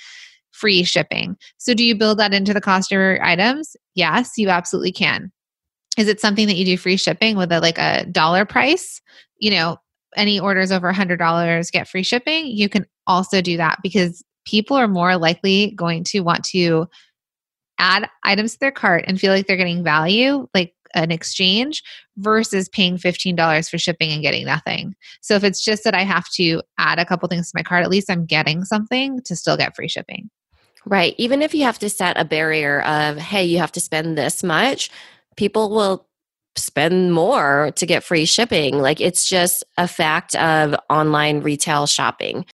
free 0.53 0.85
shipping. 0.85 1.37
So 1.59 1.75
do 1.75 1.85
you 1.85 1.95
build 1.95 2.19
that 2.19 2.33
into 2.33 2.55
the 2.55 2.61
cost 2.61 2.91
of 2.91 2.97
your 2.97 3.23
items? 3.23 3.77
Yes, 3.95 4.33
you 4.37 4.49
absolutely 4.49 4.93
can. 4.93 5.31
Is 5.99 6.09
it 6.09 6.21
something 6.21 6.47
that 6.47 6.57
you 6.57 6.65
do 6.65 6.77
free 6.77 6.97
shipping 6.97 7.37
with 7.37 7.53
a 7.53 7.61
like 7.61 7.79
a 7.79 8.07
dollar 8.07 8.45
price? 8.45 9.01
You 9.39 9.51
know, 9.51 9.77
any 10.17 10.41
orders 10.41 10.73
over 10.73 10.89
a 10.89 10.95
$100 10.95 11.73
get 11.73 11.89
free 11.89 12.03
shipping. 12.03 12.47
You 12.47 12.69
can 12.69 12.87
also 13.07 13.41
do 13.43 13.57
that 13.59 13.79
because 13.83 14.25
people 14.47 14.77
are 14.77 14.89
more 14.89 15.17
likely 15.17 15.73
going 15.73 16.05
to 16.05 16.21
want 16.21 16.45
to 16.45 16.89
add 17.79 18.09
items 18.23 18.53
to 18.53 18.59
their 18.61 18.73
cart 18.73 19.05
and 19.07 19.21
feel 19.21 19.33
like 19.33 19.47
they're 19.47 19.57
getting 19.57 19.85
value, 19.85 20.49
like 20.55 20.75
an 20.95 21.11
exchange, 21.11 21.83
versus 22.17 22.69
paying 22.71 22.97
$15 22.97 23.71
for 23.71 23.77
shipping 23.77 24.11
and 24.13 24.23
getting 24.23 24.47
nothing. 24.47 24.95
So 25.21 25.35
if 25.35 25.45
it's 25.45 25.63
just 25.63 25.85
that 25.85 25.95
I 25.95 26.05
have 26.05 26.29
to 26.35 26.63
add 26.79 26.99
a 26.99 27.05
couple 27.05 27.29
things 27.29 27.51
to 27.51 27.57
my 27.57 27.63
cart, 27.63 27.85
at 27.85 27.91
least 27.91 28.11
I'm 28.11 28.25
getting 28.25 28.65
something 28.65 29.21
to 29.23 29.37
still 29.37 29.59
get 29.59 29.77
free 29.77 29.89
shipping. 29.89 30.31
Right. 30.87 31.15
Even 31.19 31.43
if 31.43 31.55
you 31.55 31.65
have 31.65 31.81
to 31.81 31.91
set 31.91 32.19
a 32.19 32.25
barrier 32.25 32.81
of, 32.83 33.19
hey, 33.19 33.45
you 33.45 33.59
have 33.59 33.73
to 33.73 33.81
spend 33.81 34.17
this 34.17 34.43
much, 34.43 34.89
people 35.37 35.71
will 35.71 36.07
spend 36.55 37.13
more 37.13 37.73
to 37.77 37.85
get 37.85 38.05
free 38.05 38.25
shipping. 38.25 38.79
Like 38.79 39.01
it's 39.01 39.29
just 39.29 39.65
a 39.77 39.87
fact 39.87 40.35
of 40.37 40.75
online 40.89 41.41
retail 41.41 41.87
shopping 41.87 42.47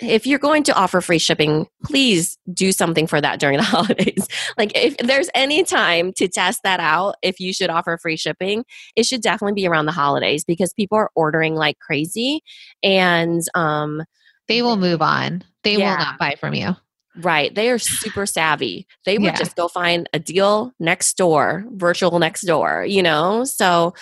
if 0.00 0.26
you're 0.26 0.38
going 0.38 0.62
to 0.64 0.74
offer 0.74 1.00
free 1.00 1.18
shipping, 1.18 1.66
please 1.84 2.38
do 2.52 2.72
something 2.72 3.06
for 3.06 3.20
that 3.20 3.40
during 3.40 3.56
the 3.56 3.62
holidays. 3.64 4.26
like, 4.58 4.72
if 4.74 4.96
there's 4.98 5.30
any 5.34 5.64
time 5.64 6.12
to 6.14 6.28
test 6.28 6.60
that 6.64 6.80
out, 6.80 7.16
if 7.22 7.40
you 7.40 7.52
should 7.52 7.70
offer 7.70 7.98
free 8.00 8.16
shipping, 8.16 8.64
it 8.94 9.06
should 9.06 9.22
definitely 9.22 9.54
be 9.54 9.66
around 9.66 9.86
the 9.86 9.92
holidays 9.92 10.44
because 10.44 10.72
people 10.72 10.98
are 10.98 11.10
ordering 11.14 11.54
like 11.54 11.78
crazy 11.78 12.42
and 12.82 13.42
um, 13.54 14.02
they 14.48 14.62
will 14.62 14.76
move 14.76 15.02
on. 15.02 15.44
They 15.62 15.76
yeah. 15.76 15.90
will 15.90 16.04
not 16.04 16.18
buy 16.18 16.36
from 16.38 16.54
you. 16.54 16.76
Right. 17.18 17.54
They 17.54 17.70
are 17.70 17.78
super 17.78 18.26
savvy. 18.26 18.86
They 19.06 19.16
would 19.16 19.24
yeah. 19.24 19.36
just 19.36 19.56
go 19.56 19.68
find 19.68 20.08
a 20.12 20.18
deal 20.18 20.72
next 20.78 21.16
door, 21.16 21.64
virtual 21.70 22.18
next 22.18 22.42
door, 22.42 22.84
you 22.86 23.02
know? 23.02 23.44
So 23.44 23.94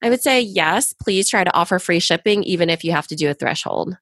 I 0.00 0.08
would 0.08 0.22
say 0.22 0.40
yes, 0.40 0.94
please 0.94 1.28
try 1.28 1.44
to 1.44 1.54
offer 1.54 1.78
free 1.78 2.00
shipping, 2.00 2.42
even 2.44 2.70
if 2.70 2.82
you 2.82 2.92
have 2.92 3.06
to 3.08 3.16
do 3.16 3.28
a 3.28 3.34
threshold. 3.34 3.96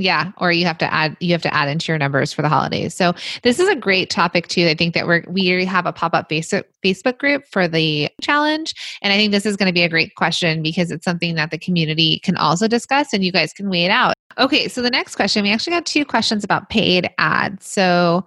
Yeah, 0.00 0.32
or 0.38 0.50
you 0.50 0.64
have 0.64 0.78
to 0.78 0.92
add 0.92 1.14
you 1.20 1.32
have 1.32 1.42
to 1.42 1.52
add 1.52 1.68
into 1.68 1.92
your 1.92 1.98
numbers 1.98 2.32
for 2.32 2.40
the 2.40 2.48
holidays. 2.48 2.94
So 2.94 3.12
this 3.42 3.60
is 3.60 3.68
a 3.68 3.76
great 3.76 4.08
topic 4.08 4.48
too. 4.48 4.66
I 4.66 4.74
think 4.74 4.94
that 4.94 5.06
we're 5.06 5.22
we 5.28 5.46
have 5.66 5.84
a 5.84 5.92
pop 5.92 6.14
up 6.14 6.30
Facebook 6.30 6.64
Facebook 6.82 7.18
group 7.18 7.46
for 7.46 7.68
the 7.68 8.08
challenge, 8.22 8.74
and 9.02 9.12
I 9.12 9.16
think 9.16 9.30
this 9.30 9.44
is 9.44 9.58
going 9.58 9.66
to 9.66 9.74
be 9.74 9.82
a 9.82 9.90
great 9.90 10.14
question 10.14 10.62
because 10.62 10.90
it's 10.90 11.04
something 11.04 11.34
that 11.34 11.50
the 11.50 11.58
community 11.58 12.18
can 12.20 12.36
also 12.38 12.66
discuss, 12.66 13.12
and 13.12 13.22
you 13.22 13.30
guys 13.30 13.52
can 13.52 13.68
weigh 13.68 13.84
it 13.84 13.90
out. 13.90 14.14
Okay, 14.38 14.68
so 14.68 14.80
the 14.80 14.90
next 14.90 15.16
question 15.16 15.42
we 15.42 15.52
actually 15.52 15.74
got 15.74 15.84
two 15.84 16.06
questions 16.06 16.44
about 16.44 16.70
paid 16.70 17.10
ads. 17.18 17.66
So 17.66 18.24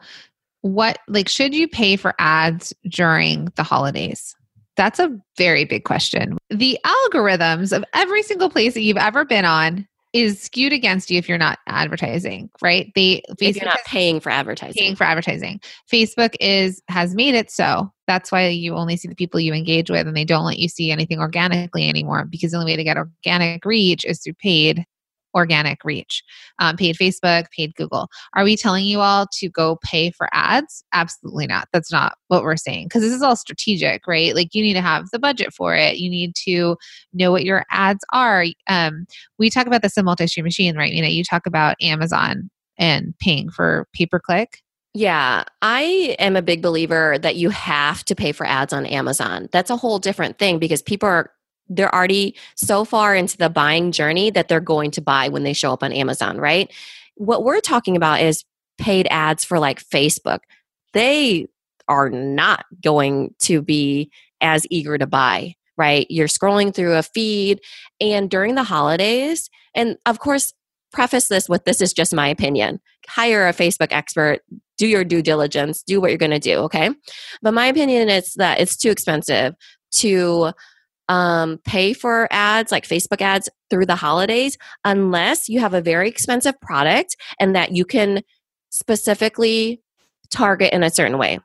what 0.61 0.99
like 1.07 1.27
should 1.27 1.55
you 1.55 1.67
pay 1.67 1.95
for 1.95 2.13
ads 2.19 2.71
during 2.87 3.51
the 3.55 3.63
holidays? 3.63 4.35
That's 4.75 4.99
a 4.99 5.17
very 5.37 5.65
big 5.65 5.85
question. 5.85 6.37
The 6.49 6.77
algorithms 6.85 7.75
of 7.75 7.83
every 7.93 8.21
single 8.21 8.49
place 8.49 8.75
that 8.75 8.81
you've 8.81 8.97
ever 8.97 9.25
been 9.25 9.45
on 9.45 9.87
is 10.13 10.39
skewed 10.39 10.71
against 10.71 11.09
you 11.09 11.17
if 11.17 11.27
you're 11.27 11.37
not 11.39 11.59
advertising, 11.67 12.49
right? 12.61 12.91
They 12.95 13.23
Facebook 13.31 13.49
if 13.49 13.55
you're 13.57 13.65
not 13.65 13.79
paying 13.85 14.19
for 14.19 14.29
advertising. 14.29 14.79
Paying 14.79 14.95
for 14.95 15.03
advertising. 15.03 15.59
Facebook 15.91 16.35
is 16.39 16.81
has 16.87 17.15
made 17.15 17.33
it 17.35 17.49
so. 17.49 17.91
That's 18.05 18.31
why 18.31 18.47
you 18.47 18.75
only 18.75 18.95
see 18.95 19.07
the 19.07 19.15
people 19.15 19.39
you 19.39 19.53
engage 19.53 19.89
with 19.89 20.07
and 20.07 20.15
they 20.15 20.25
don't 20.25 20.45
let 20.45 20.59
you 20.59 20.69
see 20.69 20.91
anything 20.91 21.19
organically 21.19 21.89
anymore 21.89 22.25
because 22.25 22.51
the 22.51 22.57
only 22.57 22.71
way 22.71 22.75
to 22.75 22.83
get 22.83 22.97
organic 22.97 23.65
reach 23.65 24.05
is 24.05 24.21
through 24.21 24.35
paid 24.35 24.85
organic 25.33 25.83
reach, 25.83 26.23
um, 26.59 26.75
paid 26.77 26.95
Facebook, 26.95 27.49
paid 27.51 27.75
Google. 27.75 28.09
Are 28.35 28.43
we 28.43 28.55
telling 28.55 28.85
you 28.85 28.99
all 28.99 29.27
to 29.33 29.49
go 29.49 29.77
pay 29.83 30.11
for 30.11 30.27
ads? 30.31 30.83
Absolutely 30.93 31.47
not. 31.47 31.67
That's 31.73 31.91
not 31.91 32.17
what 32.27 32.43
we're 32.43 32.57
saying 32.57 32.87
because 32.87 33.01
this 33.01 33.13
is 33.13 33.21
all 33.21 33.35
strategic, 33.35 34.07
right? 34.07 34.35
Like 34.35 34.53
you 34.53 34.61
need 34.61 34.73
to 34.73 34.81
have 34.81 35.09
the 35.11 35.19
budget 35.19 35.53
for 35.53 35.75
it. 35.75 35.97
You 35.97 36.09
need 36.09 36.35
to 36.45 36.77
know 37.13 37.31
what 37.31 37.45
your 37.45 37.65
ads 37.71 38.03
are. 38.11 38.45
Um, 38.67 39.05
we 39.37 39.49
talk 39.49 39.67
about 39.67 39.81
this 39.81 39.97
in 39.97 40.05
multi-stream 40.05 40.45
machine, 40.45 40.77
right? 40.77 40.91
You 40.91 41.01
know, 41.01 41.07
you 41.07 41.23
talk 41.23 41.45
about 41.45 41.75
Amazon 41.81 42.49
and 42.77 43.13
paying 43.19 43.49
for 43.49 43.87
pay 43.93 44.05
per 44.05 44.19
click. 44.19 44.61
Yeah, 44.95 45.43
I 45.63 46.15
am 46.19 46.35
a 46.35 46.43
big 46.43 46.61
believer 46.61 47.17
that 47.17 47.35
you 47.35 47.49
have 47.49 48.05
to 48.05 48.15
pay 48.15 48.31
for 48.31 48.45
ads 48.45 48.73
on 48.73 48.85
Amazon. 48.85 49.49
That's 49.51 49.71
a 49.71 49.75
whole 49.75 49.97
different 49.97 50.37
thing 50.37 50.59
because 50.59 50.83
people 50.83 51.09
are 51.09 51.31
they're 51.69 51.93
already 51.93 52.35
so 52.55 52.85
far 52.85 53.15
into 53.15 53.37
the 53.37 53.49
buying 53.49 53.91
journey 53.91 54.29
that 54.31 54.47
they're 54.47 54.59
going 54.59 54.91
to 54.91 55.01
buy 55.01 55.29
when 55.29 55.43
they 55.43 55.53
show 55.53 55.73
up 55.73 55.83
on 55.83 55.93
Amazon, 55.93 56.37
right? 56.37 56.71
What 57.15 57.43
we're 57.43 57.61
talking 57.61 57.95
about 57.95 58.21
is 58.21 58.43
paid 58.77 59.07
ads 59.09 59.43
for 59.43 59.59
like 59.59 59.83
Facebook. 59.83 60.39
They 60.93 61.47
are 61.87 62.09
not 62.09 62.65
going 62.81 63.33
to 63.41 63.61
be 63.61 64.11
as 64.41 64.65
eager 64.69 64.97
to 64.97 65.07
buy, 65.07 65.55
right? 65.77 66.05
You're 66.09 66.27
scrolling 66.27 66.73
through 66.73 66.95
a 66.95 67.03
feed, 67.03 67.61
and 67.99 68.29
during 68.29 68.55
the 68.55 68.63
holidays, 68.63 69.49
and 69.75 69.97
of 70.05 70.19
course, 70.19 70.53
preface 70.91 71.27
this 71.27 71.49
with 71.49 71.65
this 71.65 71.81
is 71.81 71.93
just 71.93 72.13
my 72.13 72.27
opinion. 72.27 72.79
Hire 73.07 73.47
a 73.47 73.53
Facebook 73.53 73.91
expert, 73.91 74.41
do 74.77 74.87
your 74.87 75.03
due 75.03 75.21
diligence, 75.21 75.83
do 75.83 75.99
what 75.99 76.11
you're 76.11 76.17
going 76.17 76.31
to 76.31 76.39
do, 76.39 76.57
okay? 76.59 76.91
But 77.41 77.53
my 77.53 77.65
opinion 77.67 78.09
is 78.09 78.33
that 78.35 78.59
it's 78.59 78.77
too 78.77 78.91
expensive 78.91 79.55
to 79.95 80.51
um, 81.09 81.59
pay 81.65 81.93
for 81.93 82.27
ads 82.31 82.71
like 82.71 82.87
Facebook 82.87 83.21
ads 83.21 83.49
through 83.69 83.85
the 83.85 83.95
holidays 83.95 84.57
unless 84.85 85.49
you 85.49 85.59
have 85.59 85.73
a 85.73 85.81
very 85.81 86.07
expensive 86.07 86.59
product 86.61 87.15
and 87.39 87.55
that 87.55 87.71
you 87.71 87.85
can 87.85 88.21
specifically 88.69 89.81
target 90.31 90.73
in 90.73 90.83
a 90.83 90.89
certain 90.89 91.17
way. 91.17 91.39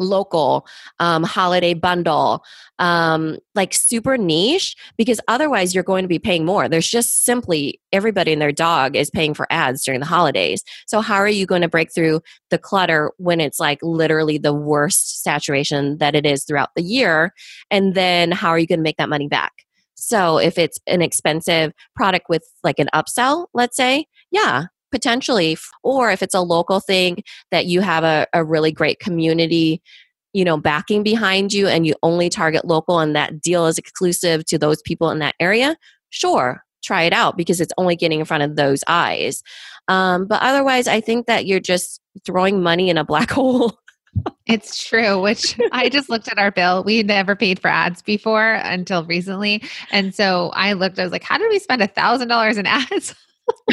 Local 0.00 0.66
um, 0.98 1.22
holiday 1.22 1.74
bundle 1.74 2.42
um, 2.80 3.38
like 3.54 3.74
super 3.74 4.16
niche 4.16 4.74
because 4.96 5.20
otherwise 5.28 5.74
you're 5.74 5.84
going 5.84 6.02
to 6.02 6.08
be 6.08 6.18
paying 6.18 6.44
more. 6.44 6.68
There's 6.68 6.88
just 6.88 7.24
simply 7.24 7.80
everybody 7.92 8.32
and 8.32 8.42
their 8.42 8.52
dog 8.52 8.96
is 8.96 9.10
paying 9.10 9.34
for 9.34 9.46
ads 9.50 9.84
during 9.84 10.00
the 10.00 10.06
holidays. 10.06 10.64
So 10.86 11.00
how 11.00 11.16
are 11.16 11.28
you 11.28 11.46
going 11.46 11.62
to 11.62 11.68
break 11.68 11.92
through 11.94 12.22
the 12.48 12.58
clutter 12.58 13.12
when 13.18 13.40
it's 13.40 13.60
like 13.60 13.78
literally 13.82 14.38
the 14.38 14.54
worst 14.54 15.22
saturation 15.22 15.98
that 15.98 16.14
it 16.14 16.26
is 16.26 16.44
throughout 16.44 16.70
the 16.74 16.82
year? 16.82 17.32
And 17.70 17.94
then 17.94 18.32
how 18.32 18.48
are 18.48 18.58
you 18.58 18.66
going 18.66 18.80
to 18.80 18.84
make 18.84 18.96
that 18.96 19.10
money 19.10 19.28
back? 19.28 19.52
So 19.94 20.38
if 20.38 20.56
it's 20.56 20.78
an 20.86 21.02
expensive 21.02 21.72
product 21.94 22.26
with 22.30 22.42
like 22.64 22.78
an 22.78 22.88
upsell 22.94 23.46
let's 23.52 23.76
say 23.76 24.06
yeah 24.30 24.64
potentially 24.90 25.56
or 25.82 26.10
if 26.10 26.22
it's 26.22 26.34
a 26.34 26.40
local 26.40 26.80
thing 26.80 27.22
that 27.50 27.66
you 27.66 27.80
have 27.80 28.04
a, 28.04 28.26
a 28.32 28.44
really 28.44 28.72
great 28.72 28.98
community 29.00 29.82
you 30.32 30.44
know 30.44 30.56
backing 30.56 31.02
behind 31.02 31.52
you 31.52 31.66
and 31.68 31.86
you 31.86 31.94
only 32.02 32.28
target 32.28 32.64
local 32.64 32.98
and 32.98 33.14
that 33.16 33.40
deal 33.40 33.66
is 33.66 33.78
exclusive 33.78 34.44
to 34.44 34.58
those 34.58 34.82
people 34.82 35.10
in 35.10 35.18
that 35.18 35.34
area 35.40 35.76
sure 36.10 36.62
try 36.82 37.02
it 37.02 37.12
out 37.12 37.36
because 37.36 37.60
it's 37.60 37.74
only 37.76 37.96
getting 37.96 38.20
in 38.20 38.24
front 38.24 38.42
of 38.42 38.56
those 38.56 38.82
eyes 38.86 39.42
um, 39.88 40.26
but 40.26 40.40
otherwise 40.42 40.86
i 40.86 41.00
think 41.00 41.26
that 41.26 41.46
you're 41.46 41.60
just 41.60 42.00
throwing 42.24 42.62
money 42.62 42.90
in 42.90 42.98
a 42.98 43.04
black 43.04 43.30
hole 43.32 43.78
it's 44.46 44.84
true, 44.84 45.20
which 45.20 45.58
I 45.72 45.88
just 45.88 46.10
looked 46.10 46.28
at 46.28 46.38
our 46.38 46.50
bill. 46.50 46.82
We 46.82 47.02
never 47.02 47.36
paid 47.36 47.60
for 47.60 47.68
ads 47.68 48.02
before 48.02 48.54
until 48.54 49.04
recently. 49.04 49.62
And 49.92 50.14
so 50.14 50.50
I 50.54 50.72
looked, 50.72 50.98
I 50.98 51.04
was 51.04 51.12
like, 51.12 51.22
how 51.22 51.38
did 51.38 51.48
we 51.48 51.58
spend 51.58 51.82
a 51.82 51.86
thousand 51.86 52.28
dollars 52.28 52.58
in 52.58 52.66
ads? 52.66 53.14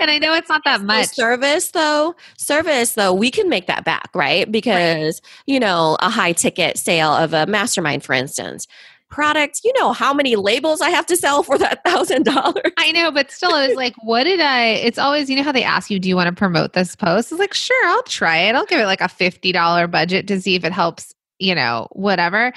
and 0.00 0.10
I 0.10 0.18
know 0.18 0.34
it's 0.34 0.48
not 0.48 0.62
that 0.64 0.82
much. 0.82 1.08
service 1.08 1.70
though, 1.70 2.14
service 2.36 2.94
though, 2.94 3.12
we 3.12 3.30
can 3.30 3.48
make 3.48 3.66
that 3.66 3.84
back, 3.84 4.10
right? 4.14 4.50
Because, 4.50 5.20
right. 5.22 5.42
you 5.46 5.60
know, 5.60 5.96
a 6.00 6.10
high 6.10 6.32
ticket 6.32 6.78
sale 6.78 7.12
of 7.12 7.32
a 7.32 7.46
mastermind, 7.46 8.04
for 8.04 8.12
instance, 8.12 8.66
product, 9.08 9.60
you 9.62 9.72
know 9.78 9.92
how 9.92 10.12
many 10.12 10.36
labels 10.36 10.80
I 10.80 10.90
have 10.90 11.06
to 11.06 11.16
sell 11.16 11.42
for 11.42 11.58
that 11.58 11.84
thousand 11.86 12.24
dollars. 12.24 12.72
I 12.78 12.90
know, 12.92 13.12
but 13.12 13.30
still 13.30 13.54
it 13.54 13.68
was 13.68 13.76
like, 13.76 13.94
what 14.02 14.24
did 14.24 14.40
I 14.40 14.68
it's 14.68 14.98
always, 14.98 15.30
you 15.30 15.36
know 15.36 15.42
how 15.42 15.52
they 15.52 15.62
ask 15.64 15.90
you, 15.90 16.00
do 16.00 16.08
you 16.08 16.16
want 16.16 16.28
to 16.28 16.34
promote 16.34 16.72
this 16.72 16.96
post? 16.96 17.30
It's 17.30 17.38
like, 17.38 17.54
sure, 17.54 17.86
I'll 17.86 18.02
try 18.04 18.38
it. 18.38 18.54
I'll 18.54 18.66
give 18.66 18.80
it 18.80 18.86
like 18.86 19.00
a 19.00 19.04
$50 19.04 19.90
budget 19.90 20.26
to 20.28 20.40
see 20.40 20.56
if 20.56 20.64
it 20.64 20.72
helps 20.72 21.14
you 21.42 21.54
know 21.54 21.88
whatever. 21.92 22.52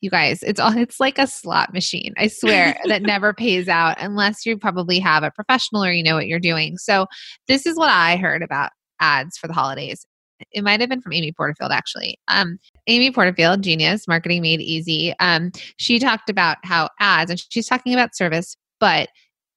You 0.00 0.10
guys 0.10 0.42
it's 0.42 0.58
all 0.58 0.76
it's 0.76 0.98
like 0.98 1.18
a 1.18 1.26
slot 1.26 1.72
machine 1.72 2.14
i 2.16 2.26
swear 2.26 2.76
that 2.86 3.02
never 3.02 3.32
pays 3.32 3.68
out 3.68 3.96
unless 4.00 4.46
you 4.46 4.56
probably 4.56 4.98
have 4.98 5.22
a 5.22 5.30
professional 5.30 5.84
or 5.84 5.92
you 5.92 6.02
know 6.02 6.14
what 6.14 6.26
you're 6.26 6.38
doing. 6.40 6.78
So 6.78 7.06
this 7.48 7.66
is 7.66 7.76
what 7.76 7.90
i 7.90 8.16
heard 8.16 8.42
about 8.42 8.70
ads 9.00 9.36
for 9.36 9.46
the 9.46 9.54
holidays. 9.54 10.06
It 10.52 10.64
might 10.64 10.80
have 10.80 10.88
been 10.88 11.02
from 11.02 11.12
amy 11.12 11.32
porterfield 11.32 11.72
actually. 11.72 12.18
Um, 12.28 12.58
amy 12.86 13.10
porterfield 13.10 13.62
genius 13.62 14.08
marketing 14.08 14.42
made 14.42 14.60
easy. 14.60 15.14
Um, 15.20 15.52
she 15.76 15.98
talked 15.98 16.30
about 16.30 16.56
how 16.62 16.88
ads 16.98 17.30
and 17.30 17.42
she's 17.50 17.66
talking 17.66 17.92
about 17.92 18.16
service 18.16 18.56
but 18.80 19.10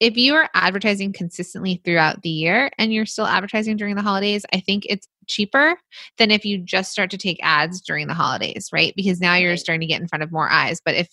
if 0.03 0.17
you 0.17 0.35
are 0.35 0.49
advertising 0.53 1.13
consistently 1.13 1.81
throughout 1.85 2.21
the 2.23 2.29
year 2.29 2.69
and 2.77 2.93
you're 2.93 3.05
still 3.05 3.25
advertising 3.25 3.77
during 3.77 3.95
the 3.95 4.01
holidays, 4.01 4.45
I 4.51 4.59
think 4.59 4.85
it's 4.89 5.07
cheaper 5.29 5.77
than 6.17 6.29
if 6.29 6.43
you 6.43 6.57
just 6.57 6.91
start 6.91 7.09
to 7.11 7.17
take 7.17 7.39
ads 7.41 7.79
during 7.79 8.07
the 8.07 8.13
holidays, 8.13 8.67
right? 8.73 8.93
Because 8.97 9.21
now 9.21 9.35
you're 9.35 9.55
starting 9.55 9.79
to 9.79 9.87
get 9.87 10.01
in 10.01 10.09
front 10.09 10.21
of 10.21 10.29
more 10.29 10.51
eyes. 10.51 10.81
But 10.83 10.95
if 10.95 11.07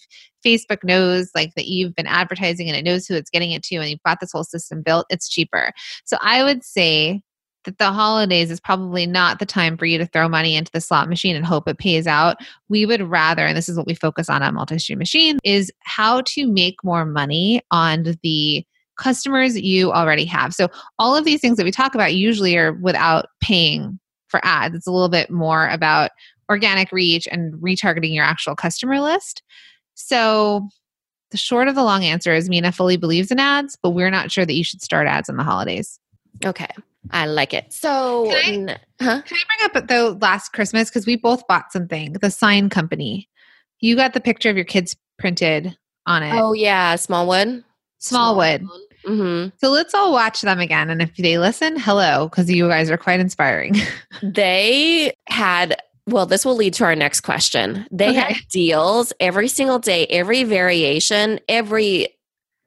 Facebook 0.45 0.83
knows 0.83 1.31
like 1.37 1.55
that 1.55 1.69
you've 1.69 1.95
been 1.95 2.09
advertising 2.09 2.69
and 2.69 2.77
it 2.77 2.83
knows 2.83 3.07
who 3.07 3.15
it's 3.15 3.31
getting 3.31 3.53
it 3.53 3.63
to 3.63 3.77
and 3.77 3.89
you've 3.89 4.03
got 4.05 4.19
this 4.19 4.33
whole 4.33 4.43
system 4.43 4.83
built, 4.83 5.07
it's 5.09 5.29
cheaper. 5.29 5.71
So 6.05 6.17
I 6.21 6.43
would 6.43 6.65
say 6.65 7.23
that 7.65 7.79
the 7.79 7.93
holidays 7.93 8.51
is 8.51 8.59
probably 8.59 9.07
not 9.07 9.39
the 9.39 9.47
time 9.47 9.77
for 9.77 9.87
you 9.87 9.99
to 9.99 10.07
throw 10.07 10.29
money 10.29 10.57
into 10.57 10.73
the 10.73 10.81
slot 10.81 11.09
machine 11.09 11.37
and 11.37 11.47
hope 11.47 11.69
it 11.69 11.79
pays 11.79 12.09
out. 12.09 12.39
We 12.69 12.87
would 12.87 13.03
rather, 13.03 13.47
and 13.47 13.57
this 13.57 13.69
is 13.69 13.77
what 13.77 13.87
we 13.87 13.95
focus 13.95 14.29
on 14.29 14.43
on 14.43 14.55
multi-stream 14.55 14.99
machine, 14.99 15.39
is 15.45 15.71
how 15.85 16.23
to 16.23 16.49
make 16.49 16.83
more 16.83 17.05
money 17.05 17.63
on 17.71 18.17
the 18.25 18.67
customers 19.01 19.59
you 19.59 19.91
already 19.91 20.25
have. 20.27 20.55
So 20.55 20.69
all 20.99 21.17
of 21.17 21.25
these 21.25 21.41
things 21.41 21.57
that 21.57 21.65
we 21.65 21.73
talk 21.73 21.95
about 21.95 22.15
usually 22.15 22.57
are 22.57 22.73
without 22.75 23.27
paying 23.41 23.99
for 24.29 24.41
ads. 24.45 24.77
It's 24.77 24.87
a 24.87 24.93
little 24.93 25.09
bit 25.09 25.31
more 25.31 25.69
about 25.69 26.11
organic 26.49 26.93
reach 26.93 27.27
and 27.31 27.55
retargeting 27.55 28.15
your 28.15 28.25
actual 28.25 28.55
customer 28.55 29.01
list. 29.01 29.43
So 29.95 30.69
the 31.31 31.37
short 31.37 31.69
of 31.69 31.75
the 31.75 31.85
long 31.85 32.05
answer 32.05 32.35
is 32.35 32.49
Mina 32.49 32.73
fully 32.73 32.97
believes 32.97 33.31
in 33.31 33.39
ads, 33.39 33.77
but 33.83 33.91
we're 33.91 34.11
not 34.11 34.31
sure 34.31 34.47
that 34.47 34.55
you 34.55 34.65
should 34.65 34.83
start 34.83 35.07
ads 35.07 35.29
in 35.29 35.37
the 35.37 35.45
holidays. 35.45 35.99
Okay. 36.45 36.69
I 37.11 37.27
like 37.27 37.55
it. 37.55 37.73
So, 37.73 38.31
can 38.31 38.71
I, 38.71 38.79
huh? 39.01 39.23
can 39.23 39.39
I 39.39 39.71
bring 39.71 39.83
up 39.83 39.89
though 39.89 40.19
last 40.21 40.51
Christmas 40.51 40.91
because 40.91 41.07
we 41.07 41.17
both 41.17 41.47
bought 41.47 41.73
something, 41.73 42.13
the 42.21 42.31
sign 42.31 42.69
company. 42.69 43.29
You 43.81 43.97
got 43.97 44.13
the 44.13 44.21
picture 44.21 44.51
of 44.51 44.57
your 44.57 44.67
kids 44.67 44.95
printed 45.19 45.77
on 46.07 46.23
it. 46.23 46.35
Oh 46.35 46.53
yeah, 46.53 46.97
small 46.97 47.25
Smallwood. 47.25 47.65
Smallwood. 47.99 48.61
Smallwood. 48.61 48.90
Mm-hmm. 49.07 49.57
So 49.59 49.71
let's 49.71 49.95
all 49.95 50.13
watch 50.13 50.43
them 50.43 50.61
again. 50.61 50.91
And 50.91 51.01
if 51.01 51.17
they 51.17 51.39
listen, 51.39 51.79
hello, 51.79 52.29
because 52.29 52.51
you 52.51 52.69
guys 52.69 52.91
are 52.91 52.99
quite 52.99 53.21
inspiring. 53.21 53.75
they 54.23 55.15
had 55.29 55.81
well, 56.07 56.27
this 56.27 56.45
will 56.45 56.57
lead 56.57 56.75
to 56.75 56.85
our 56.85 56.97
next 56.97 57.21
question. 57.21 57.87
They 57.91 58.11
okay. 58.11 58.21
had 58.21 58.37
deals 58.49 59.13
every 59.21 59.49
single 59.49 59.79
day, 59.79 60.07
every 60.07 60.45
variation, 60.45 61.39
every 61.49 62.09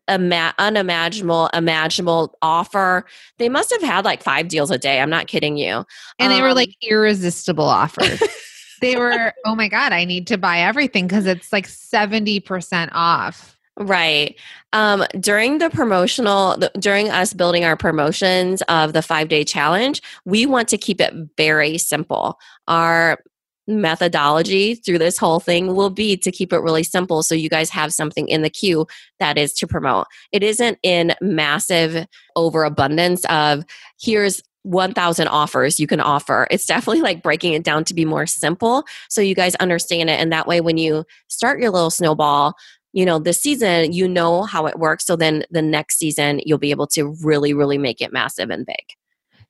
ima- 0.08 0.54
unimaginable, 0.58 1.50
imaginable 1.54 2.38
offer. 2.42 3.06
They 3.38 3.50
must 3.50 3.72
have 3.72 3.82
had 3.82 4.06
like 4.06 4.24
five 4.24 4.48
deals 4.48 4.72
a 4.72 4.78
day. 4.78 5.00
I'm 5.00 5.10
not 5.10 5.28
kidding 5.28 5.58
you. 5.58 5.86
And 6.20 6.32
um, 6.32 6.38
they 6.38 6.42
were 6.42 6.54
like 6.54 6.70
um, 6.70 6.90
irresistible 6.90 7.66
offers. 7.66 8.22
they 8.82 8.96
were, 8.96 9.34
oh 9.46 9.56
my 9.56 9.68
God, 9.68 9.94
I 9.94 10.06
need 10.06 10.28
to 10.28 10.38
buy 10.38 10.60
everything 10.60 11.08
because 11.08 11.26
it's 11.26 11.52
like 11.52 11.68
70% 11.68 12.90
off. 12.94 13.53
Right. 13.80 14.36
Um, 14.72 15.04
during 15.20 15.58
the 15.58 15.70
promotional, 15.72 16.58
the, 16.58 16.72
during 16.80 17.10
us 17.10 17.34
building 17.34 17.66
our 17.66 17.76
promotions 17.76 18.62
of 18.64 18.94
the 18.94 19.02
five 19.02 19.30
day 19.30 19.44
challenge, 19.44 20.02
we 20.26 20.46
want 20.46 20.68
to 20.70 20.78
keep 20.78 21.02
it 21.02 21.14
very 21.38 21.80
simple. 21.80 22.40
Our 22.68 23.20
methodology 23.68 24.76
through 24.76 25.00
this 25.00 25.18
whole 25.18 25.40
thing 25.40 25.74
will 25.74 25.90
be 25.90 26.18
to 26.18 26.32
keep 26.32 26.52
it 26.52 26.60
really 26.60 26.84
simple 26.84 27.24
so 27.24 27.34
you 27.34 27.50
guys 27.50 27.70
have 27.70 27.94
something 27.94 28.28
in 28.28 28.42
the 28.42 28.50
queue 28.50 28.86
that 29.20 29.38
is 29.38 29.54
to 29.54 29.66
promote. 29.66 30.06
It 30.32 30.44
isn't 30.44 30.78
in 30.84 31.14
massive 31.22 32.06
overabundance 32.36 33.26
of 33.26 33.64
here's 34.00 34.42
1000 34.64 35.28
offers 35.28 35.80
you 35.80 35.88
can 35.88 36.00
offer. 36.00 36.48
It's 36.52 36.66
definitely 36.66 37.02
like 37.02 37.24
breaking 37.24 37.54
it 37.54 37.64
down 37.64 37.86
to 37.86 37.94
be 37.94 38.06
more 38.06 38.26
simple 38.26 38.86
so 39.10 39.22
you 39.22 39.36
guys 39.36 39.56
understand 39.56 40.10
it 40.10 40.20
and 40.20 40.32
that 40.32 40.48
way 40.48 40.62
when 40.62 40.78
you 40.78 41.06
start 41.28 41.60
your 41.60 41.72
little 41.72 41.90
snowball 41.90 42.56
you 42.94 43.06
know 43.06 43.20
this 43.20 43.42
season 43.42 43.92
you 43.92 44.08
know 44.08 44.44
how 44.44 44.66
it 44.66 44.80
works 44.80 45.06
so 45.06 45.16
then 45.16 45.44
the 45.52 45.62
next 45.62 45.98
season 45.98 46.40
you'll 46.46 46.58
be 46.58 46.72
able 46.72 46.88
to 46.88 47.16
really 47.24 47.54
really 47.54 47.78
make 47.78 48.02
it 48.02 48.14
massive 48.14 48.50
and 48.50 48.66
big 48.66 48.96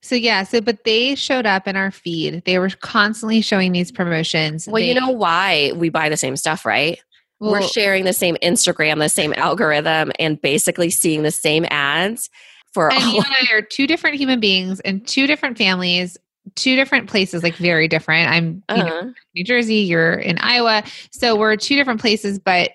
so 0.04 0.16
yeah, 0.16 0.44
so 0.44 0.60
but 0.60 0.84
they 0.84 1.16
showed 1.16 1.46
up 1.46 1.66
in 1.66 1.78
our 1.78 1.90
feed. 1.90 2.44
They 2.44 2.60
were 2.60 2.70
constantly 2.82 3.40
showing 3.40 3.72
these 3.72 3.90
promotions. 3.90 4.68
Well, 4.68 4.82
they, 4.82 4.90
you 4.90 5.00
know 5.00 5.10
why 5.10 5.72
we 5.78 5.88
buy 5.88 6.10
the 6.10 6.18
same 6.18 6.36
stuff, 6.36 6.66
right? 6.66 7.00
Well, 7.40 7.52
we're 7.52 7.62
sharing 7.62 8.04
the 8.04 8.12
same 8.12 8.36
Instagram, 8.44 9.00
the 9.00 9.08
same 9.08 9.34
algorithm, 9.38 10.12
and 10.20 10.42
basically 10.42 10.90
seeing 10.90 11.24
the 11.24 11.32
same 11.32 11.66
ads 11.70 12.30
for 12.74 12.92
and 12.92 13.02
all. 13.02 13.14
you 13.14 13.22
and 13.22 13.34
I 13.50 13.54
are 13.54 13.62
two 13.62 13.88
different 13.88 14.18
human 14.18 14.42
beings 14.42 14.82
and 14.82 15.08
two 15.08 15.26
different 15.26 15.58
families, 15.58 16.18
two 16.56 16.76
different 16.76 17.10
places, 17.10 17.42
like 17.42 17.56
very 17.56 17.88
different. 17.88 18.30
I'm 18.30 18.64
uh-huh. 18.68 18.84
know, 18.84 19.14
New 19.36 19.44
Jersey, 19.46 19.76
you're 19.76 20.16
in 20.16 20.38
Iowa. 20.40 20.84
So 21.12 21.38
we're 21.38 21.56
two 21.56 21.78
different 21.78 22.02
places, 22.02 22.40
but 22.40 22.72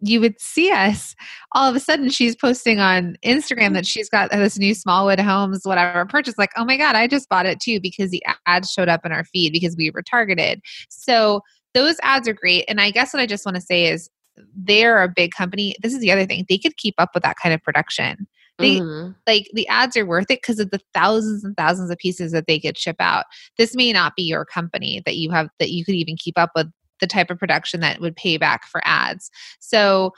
you 0.00 0.20
would 0.20 0.40
see 0.40 0.70
us 0.70 1.16
all 1.52 1.68
of 1.68 1.74
a 1.74 1.80
sudden 1.80 2.08
she's 2.08 2.36
posting 2.36 2.78
on 2.78 3.16
instagram 3.24 3.74
that 3.74 3.86
she's 3.86 4.08
got 4.08 4.30
this 4.30 4.58
new 4.58 4.74
smallwood 4.74 5.18
homes 5.18 5.62
whatever 5.64 6.06
purchase 6.06 6.38
like 6.38 6.50
oh 6.56 6.64
my 6.64 6.76
god 6.76 6.94
i 6.94 7.06
just 7.06 7.28
bought 7.28 7.46
it 7.46 7.60
too 7.60 7.80
because 7.80 8.10
the 8.10 8.22
ads 8.46 8.70
showed 8.70 8.88
up 8.88 9.04
in 9.04 9.12
our 9.12 9.24
feed 9.24 9.52
because 9.52 9.76
we 9.76 9.90
were 9.90 10.02
targeted. 10.02 10.60
So 10.88 11.40
those 11.74 11.96
ads 12.02 12.28
are 12.28 12.32
great 12.32 12.64
and 12.68 12.80
i 12.80 12.90
guess 12.90 13.12
what 13.12 13.20
i 13.20 13.26
just 13.26 13.44
want 13.44 13.56
to 13.56 13.60
say 13.60 13.86
is 13.86 14.08
they're 14.54 15.02
a 15.02 15.08
big 15.08 15.32
company. 15.32 15.74
This 15.82 15.92
is 15.92 16.00
the 16.00 16.12
other 16.12 16.26
thing 16.26 16.44
they 16.48 16.58
could 16.58 16.76
keep 16.76 16.94
up 16.98 17.10
with 17.14 17.22
that 17.22 17.36
kind 17.42 17.54
of 17.54 17.62
production. 17.62 18.26
They 18.58 18.78
mm-hmm. 18.78 19.12
like 19.26 19.48
the 19.54 19.68
ads 19.68 19.96
are 19.96 20.06
worth 20.06 20.30
it 20.30 20.42
because 20.42 20.58
of 20.58 20.70
the 20.70 20.80
thousands 20.92 21.44
and 21.44 21.56
thousands 21.56 21.90
of 21.90 21.98
pieces 21.98 22.32
that 22.32 22.48
they 22.48 22.58
could 22.58 22.76
ship 22.76 22.96
out. 22.98 23.24
This 23.56 23.76
may 23.76 23.92
not 23.92 24.16
be 24.16 24.24
your 24.24 24.44
company 24.44 25.00
that 25.06 25.16
you 25.16 25.30
have 25.30 25.48
that 25.60 25.70
you 25.70 25.84
could 25.84 25.94
even 25.94 26.16
keep 26.16 26.36
up 26.36 26.50
with 26.56 26.66
the 27.00 27.06
type 27.06 27.30
of 27.30 27.38
production 27.38 27.80
that 27.80 28.00
would 28.00 28.16
pay 28.16 28.36
back 28.36 28.66
for 28.66 28.80
ads. 28.84 29.30
So, 29.60 30.12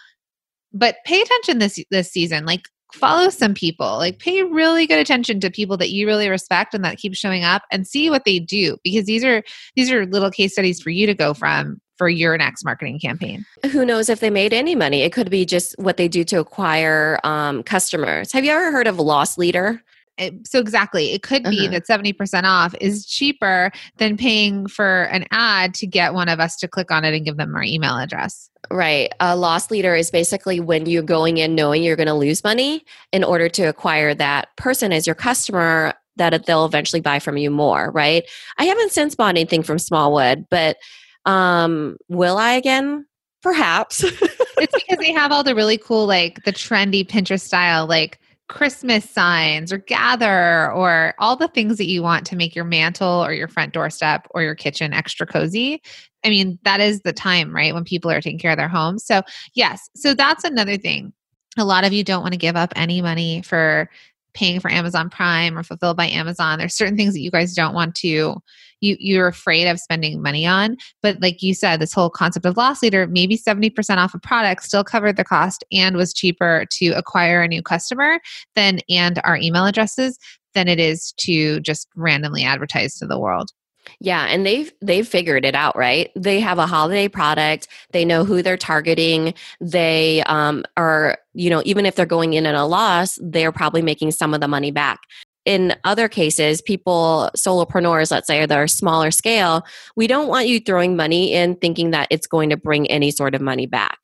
but 0.73 0.97
pay 1.05 1.21
attention 1.21 1.59
this 1.59 1.83
this 1.91 2.11
season. 2.11 2.45
Like 2.45 2.63
follow 2.93 3.29
some 3.29 3.55
people. 3.55 3.99
Like 3.99 4.19
pay 4.19 4.43
really 4.43 4.87
good 4.87 4.99
attention 4.99 5.41
to 5.41 5.51
people 5.51 5.77
that 5.79 5.91
you 5.91 6.07
really 6.07 6.29
respect 6.29 6.75
and 6.75 6.85
that 6.85 6.99
keep 6.99 7.15
showing 7.15 7.45
up 7.45 7.63
and 7.71 7.87
see 7.87 8.11
what 8.11 8.25
they 8.25 8.39
do 8.39 8.77
because 8.85 9.07
these 9.07 9.25
are 9.25 9.43
these 9.77 9.91
are 9.91 10.07
little 10.07 10.31
case 10.31 10.53
studies 10.53 10.81
for 10.81 10.91
you 10.91 11.07
to 11.07 11.15
go 11.15 11.35
from 11.35 11.81
for 11.97 12.09
your 12.09 12.39
next 12.39 12.65
marketing 12.65 12.99
campaign. 12.99 13.45
Who 13.73 13.85
knows 13.85 14.09
if 14.09 14.21
they 14.21 14.31
made 14.31 14.55
any 14.55 14.75
money? 14.75 15.03
It 15.03 15.13
could 15.13 15.31
be 15.31 15.45
just 15.45 15.75
what 15.79 15.99
they 15.99 16.09
do 16.09 16.25
to 16.25 16.41
acquire 16.41 17.21
um, 17.25 17.63
customers. 17.63 18.33
Have 18.33 18.45
you 18.45 18.53
ever 18.53 18.73
heard 18.73 18.87
of 18.87 18.99
Loss 18.99 19.37
Leader? 19.37 19.83
It, 20.21 20.47
so 20.47 20.59
exactly. 20.59 21.13
It 21.13 21.23
could 21.23 21.45
be 21.45 21.67
Uh-huh. 21.67 21.79
that 21.79 21.87
70% 21.87 22.45
off 22.45 22.75
is 22.81 23.07
cheaper 23.07 23.73
than 23.97 24.17
paying 24.17 24.67
for 24.67 25.05
an 25.05 25.25
ad 25.31 25.75
to 25.75 25.87
get 25.87 26.15
one 26.15 26.29
of 26.29 26.39
us 26.41 26.57
to 26.59 26.69
click 26.69 26.91
on 26.91 27.05
it 27.05 27.15
and 27.15 27.25
give 27.25 27.37
them 27.37 27.55
our 27.57 27.63
email 27.63 27.97
address. 27.97 28.51
Right. 28.71 29.11
A 29.21 29.35
loss 29.37 29.71
leader 29.71 29.95
is 29.95 30.11
basically 30.11 30.61
when 30.61 30.87
you're 30.87 31.03
going 31.03 31.39
in 31.39 31.55
knowing 31.55 31.83
you're 31.83 31.97
going 31.97 32.07
to 32.07 32.15
lose 32.15 32.45
money 32.45 32.85
in 33.11 33.25
order 33.25 33.49
to 33.49 33.63
acquire 33.65 34.15
that 34.15 34.55
person 34.57 34.93
as 34.93 35.07
your 35.07 35.15
customer 35.17 35.95
that 36.17 36.45
they'll 36.45 36.67
eventually 36.67 37.01
buy 37.01 37.19
from 37.19 37.39
you 37.39 37.51
more, 37.51 37.91
right? 37.93 38.25
I 38.59 38.65
haven't 38.65 38.93
since 38.93 39.15
bought 39.15 39.31
anything 39.31 39.63
from 39.63 39.79
Smallwood, 39.79 40.47
but 40.51 40.77
um 41.25 41.97
will 42.09 42.37
I 42.37 42.53
again? 42.53 43.07
Perhaps. 43.43 44.05
it's 44.59 44.75
because 44.85 44.99
they 44.99 45.13
have 45.13 45.33
all 45.33 45.43
the 45.43 45.55
really 45.55 45.79
cool, 45.79 46.07
like 46.07 46.43
the 46.45 46.53
trendy 46.53 47.07
Pinterest 47.07 47.41
style, 47.41 47.87
like 47.87 48.19
Christmas 48.51 49.09
signs 49.09 49.73
or 49.73 49.79
gather 49.79 50.73
or 50.73 51.15
all 51.21 51.37
the 51.37 51.47
things 51.47 51.79
that 51.79 51.87
you 51.87 52.03
want 52.03 52.27
to 52.27 52.37
make 52.37 52.57
your 52.57 52.65
mantle 52.65 53.25
or 53.25 53.33
your 53.33 53.47
front 53.47 53.73
doorstep 53.73 54.27
or 54.33 54.43
your 54.43 54.57
kitchen 54.57 54.93
extra 54.93 55.25
cozy. 55.25 55.81
I 56.25 56.31
mean, 56.31 56.59
that 56.65 56.81
is 56.81 57.01
the 57.03 57.13
time, 57.13 57.55
right? 57.55 57.73
When 57.73 57.85
people 57.85 58.11
are 58.11 58.21
taking 58.21 58.41
care 58.41 58.51
of 58.51 58.59
their 58.59 58.69
homes. 58.69 59.07
So, 59.07 59.23
yes. 59.55 59.89
So, 59.95 60.15
that's 60.15 60.43
another 60.43 60.77
thing. 60.77 61.13
A 61.59 61.65
lot 61.65 61.85
of 61.85 61.93
you 61.93 62.03
don't 62.03 62.23
want 62.23 62.33
to 62.33 62.39
give 62.39 62.57
up 62.57 62.73
any 62.75 63.01
money 63.01 63.41
for 63.43 63.89
paying 64.35 64.61
for 64.61 64.71
Amazon 64.71 65.11
Prime 65.11 65.57
or 65.57 65.63
fulfilled 65.63 65.97
by 65.97 66.09
Amazon. 66.09 66.59
There's 66.59 66.75
certain 66.75 66.97
things 66.97 67.15
that 67.15 67.21
you 67.21 67.31
guys 67.31 67.55
don't 67.55 67.75
want 67.75 67.95
to 67.97 68.41
you 68.81 68.97
you're 68.99 69.29
afraid 69.29 69.67
of 69.67 69.79
spending 69.79 70.23
money 70.23 70.47
on. 70.47 70.77
But 71.03 71.21
like 71.21 71.43
you 71.43 71.55
said, 71.55 71.81
this 71.81 71.93
whole 71.93 72.11
concept 72.11 72.47
of 72.47 72.57
loss 72.57 72.83
leader, 72.83 73.07
maybe 73.07 73.37
70% 73.37 73.97
off 73.99 74.15
a 74.15 74.19
product 74.19 74.65
still 74.65 74.85
covered 74.85 75.17
the 75.17 75.25
cost 75.25 75.65
and 75.73 75.97
was 75.97 76.15
cheaper 76.15 76.65
to 76.73 76.89
acquire 76.91 77.43
a 77.43 77.49
new 77.49 77.63
customer 77.63 78.21
than 78.55 78.81
and 78.89 79.21
our 79.25 79.37
email 79.37 79.67
addresses 79.67 80.19
than 80.55 80.67
it 80.67 80.81
is 80.81 81.13
to 81.19 81.61
just 81.61 81.89
randomly 81.95 82.45
advertise 82.45 82.97
to 82.97 83.07
the 83.07 83.19
world. 83.19 83.51
Yeah, 83.99 84.27
and 84.27 84.47
they've 84.47 84.73
they've 84.81 85.07
figured 85.07 85.45
it 85.45 85.55
out, 85.55 85.77
right? 85.77 86.11
They 86.15 86.41
have 86.41 86.59
a 86.59 86.67
holiday 86.67 87.09
product. 87.09 87.69
They 87.93 88.05
know 88.05 88.25
who 88.25 88.43
they're 88.43 88.57
targeting. 88.57 89.35
They 89.61 90.23
um, 90.27 90.65
are, 90.77 91.19
you 91.35 91.51
know, 91.51 91.63
even 91.65 91.87
if 91.87 91.97
they're 91.97 92.07
going 92.07 92.35
in 92.35 92.47
at 92.47 92.55
a 92.55 92.65
loss, 92.65 93.19
they're 93.23 93.53
probably 93.53 93.83
making 93.83 94.13
some 94.13 94.35
of 94.35 94.41
the 94.41 94.49
money 94.49 94.71
back. 94.71 95.01
In 95.47 95.75
other 95.85 96.09
cases, 96.09 96.61
people, 96.61 97.31
solopreneurs, 97.37 98.11
let's 98.11 98.27
say, 98.27 98.45
that 98.45 98.57
are 98.59 98.69
smaller 98.69 99.11
scale, 99.11 99.65
we 99.97 100.07
don't 100.07 100.29
want 100.29 100.49
you 100.49 100.61
throwing 100.61 100.97
money 100.97 101.33
in 101.33 101.57
thinking 101.57 101.91
that 101.93 102.09
it's 102.11 102.27
going 102.27 102.51
to 102.51 102.57
bring 102.57 102.91
any 102.91 103.11
sort 103.11 103.35
of 103.35 103.41
money 103.41 103.67
back. 103.67 103.99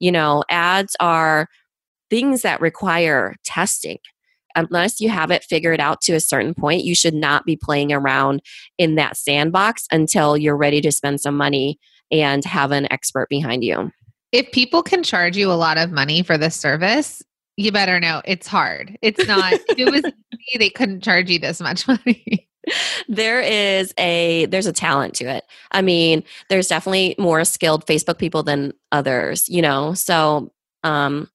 You 0.00 0.12
know, 0.12 0.42
ads 0.50 0.96
are 0.98 1.48
things 2.10 2.42
that 2.42 2.60
require 2.60 3.36
testing 3.44 3.98
unless 4.56 5.00
you 5.00 5.08
have 5.08 5.30
it 5.30 5.44
figured 5.44 5.80
out 5.80 6.00
to 6.02 6.12
a 6.14 6.20
certain 6.20 6.54
point, 6.54 6.84
you 6.84 6.94
should 6.94 7.14
not 7.14 7.44
be 7.44 7.56
playing 7.56 7.92
around 7.92 8.42
in 8.78 8.94
that 8.96 9.16
sandbox 9.16 9.86
until 9.90 10.36
you're 10.36 10.56
ready 10.56 10.80
to 10.80 10.92
spend 10.92 11.20
some 11.20 11.36
money 11.36 11.78
and 12.10 12.44
have 12.44 12.72
an 12.72 12.90
expert 12.92 13.28
behind 13.28 13.64
you. 13.64 13.92
If 14.32 14.50
people 14.52 14.82
can 14.82 15.02
charge 15.02 15.36
you 15.36 15.50
a 15.50 15.54
lot 15.54 15.78
of 15.78 15.90
money 15.90 16.22
for 16.22 16.38
this 16.38 16.56
service, 16.56 17.22
you 17.56 17.72
better 17.72 18.00
know 18.00 18.22
it's 18.24 18.46
hard. 18.46 18.96
It's 19.02 19.26
not, 19.26 19.52
if 19.52 19.78
it 19.78 19.90
was 19.90 20.02
me, 20.04 20.12
they 20.58 20.70
couldn't 20.70 21.02
charge 21.02 21.30
you 21.30 21.38
this 21.38 21.60
much 21.60 21.86
money. 21.88 22.48
there 23.08 23.40
is 23.40 23.92
a 23.98 24.46
there's 24.46 24.66
a 24.66 24.72
talent 24.72 25.14
to 25.14 25.24
it. 25.24 25.44
I 25.72 25.82
mean, 25.82 26.22
there's 26.48 26.68
definitely 26.68 27.14
more 27.18 27.44
skilled 27.44 27.86
Facebook 27.86 28.18
people 28.18 28.42
than 28.42 28.72
others, 28.92 29.48
you 29.48 29.62
know. 29.62 29.94
So, 29.94 30.52
um 30.84 31.28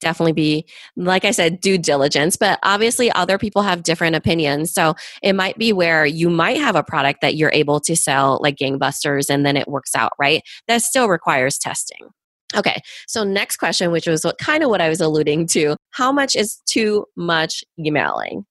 definitely 0.00 0.32
be 0.32 0.66
like 0.96 1.24
i 1.24 1.30
said 1.30 1.60
due 1.60 1.78
diligence 1.78 2.36
but 2.36 2.58
obviously 2.62 3.10
other 3.12 3.38
people 3.38 3.62
have 3.62 3.82
different 3.82 4.16
opinions. 4.16 4.72
So 4.72 4.94
it 5.22 5.34
might 5.34 5.58
be 5.58 5.72
where 5.72 6.06
you 6.06 6.28
might 6.28 6.58
have 6.58 6.76
a 6.76 6.82
product 6.82 7.20
that 7.22 7.36
you're 7.36 7.52
able 7.52 7.80
to 7.80 7.96
sell 7.96 8.38
like 8.42 8.56
gangbusters 8.56 9.30
and 9.30 9.44
then 9.44 9.56
it 9.56 9.68
works 9.68 9.94
out 9.94 10.12
right? 10.18 10.42
That 10.68 10.82
still 10.82 11.08
requires 11.08 11.58
testing. 11.58 12.08
Okay 12.54 12.80
so 13.08 13.24
next 13.24 13.56
question 13.56 13.90
which 13.90 14.06
was 14.06 14.24
what 14.24 14.38
kind 14.38 14.62
of 14.62 14.70
what 14.70 14.80
i 14.80 14.88
was 14.88 15.00
alluding 15.00 15.48
to 15.48 15.76
how 15.90 16.12
much 16.12 16.36
is 16.36 16.62
too 16.66 17.04
much 17.16 17.64
emailing 17.78 18.46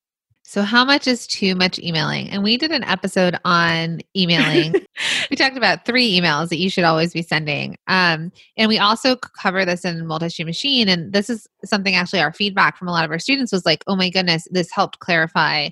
so, 0.47 0.61
how 0.61 0.85
much 0.85 1.07
is 1.07 1.25
too 1.25 1.55
much 1.55 1.79
emailing? 1.79 2.29
And 2.29 2.43
we 2.43 2.55
did 2.55 2.71
an 2.71 2.83
episode 2.83 3.35
on 3.43 4.01
emailing. 4.15 4.73
we 5.31 5.35
talked 5.35 5.57
about 5.57 5.85
three 5.85 6.17
emails 6.17 6.49
that 6.49 6.59
you 6.59 6.69
should 6.69 6.83
always 6.83 7.13
be 7.13 7.23
sending. 7.23 7.77
Um, 7.87 8.31
and 8.55 8.69
we 8.69 8.77
also 8.77 9.15
cover 9.15 9.65
this 9.65 9.83
in 9.83 10.05
multi 10.05 10.29
stream 10.29 10.45
machine. 10.45 10.87
And 10.87 11.11
this 11.11 11.31
is 11.31 11.47
something 11.65 11.95
actually 11.95 12.19
our 12.21 12.31
feedback 12.31 12.77
from 12.77 12.87
a 12.87 12.91
lot 12.91 13.05
of 13.05 13.11
our 13.11 13.17
students 13.17 13.51
was 13.51 13.65
like, 13.65 13.83
oh 13.87 13.95
my 13.95 14.11
goodness, 14.11 14.47
this 14.51 14.69
helped 14.71 14.99
clarify 14.99 15.69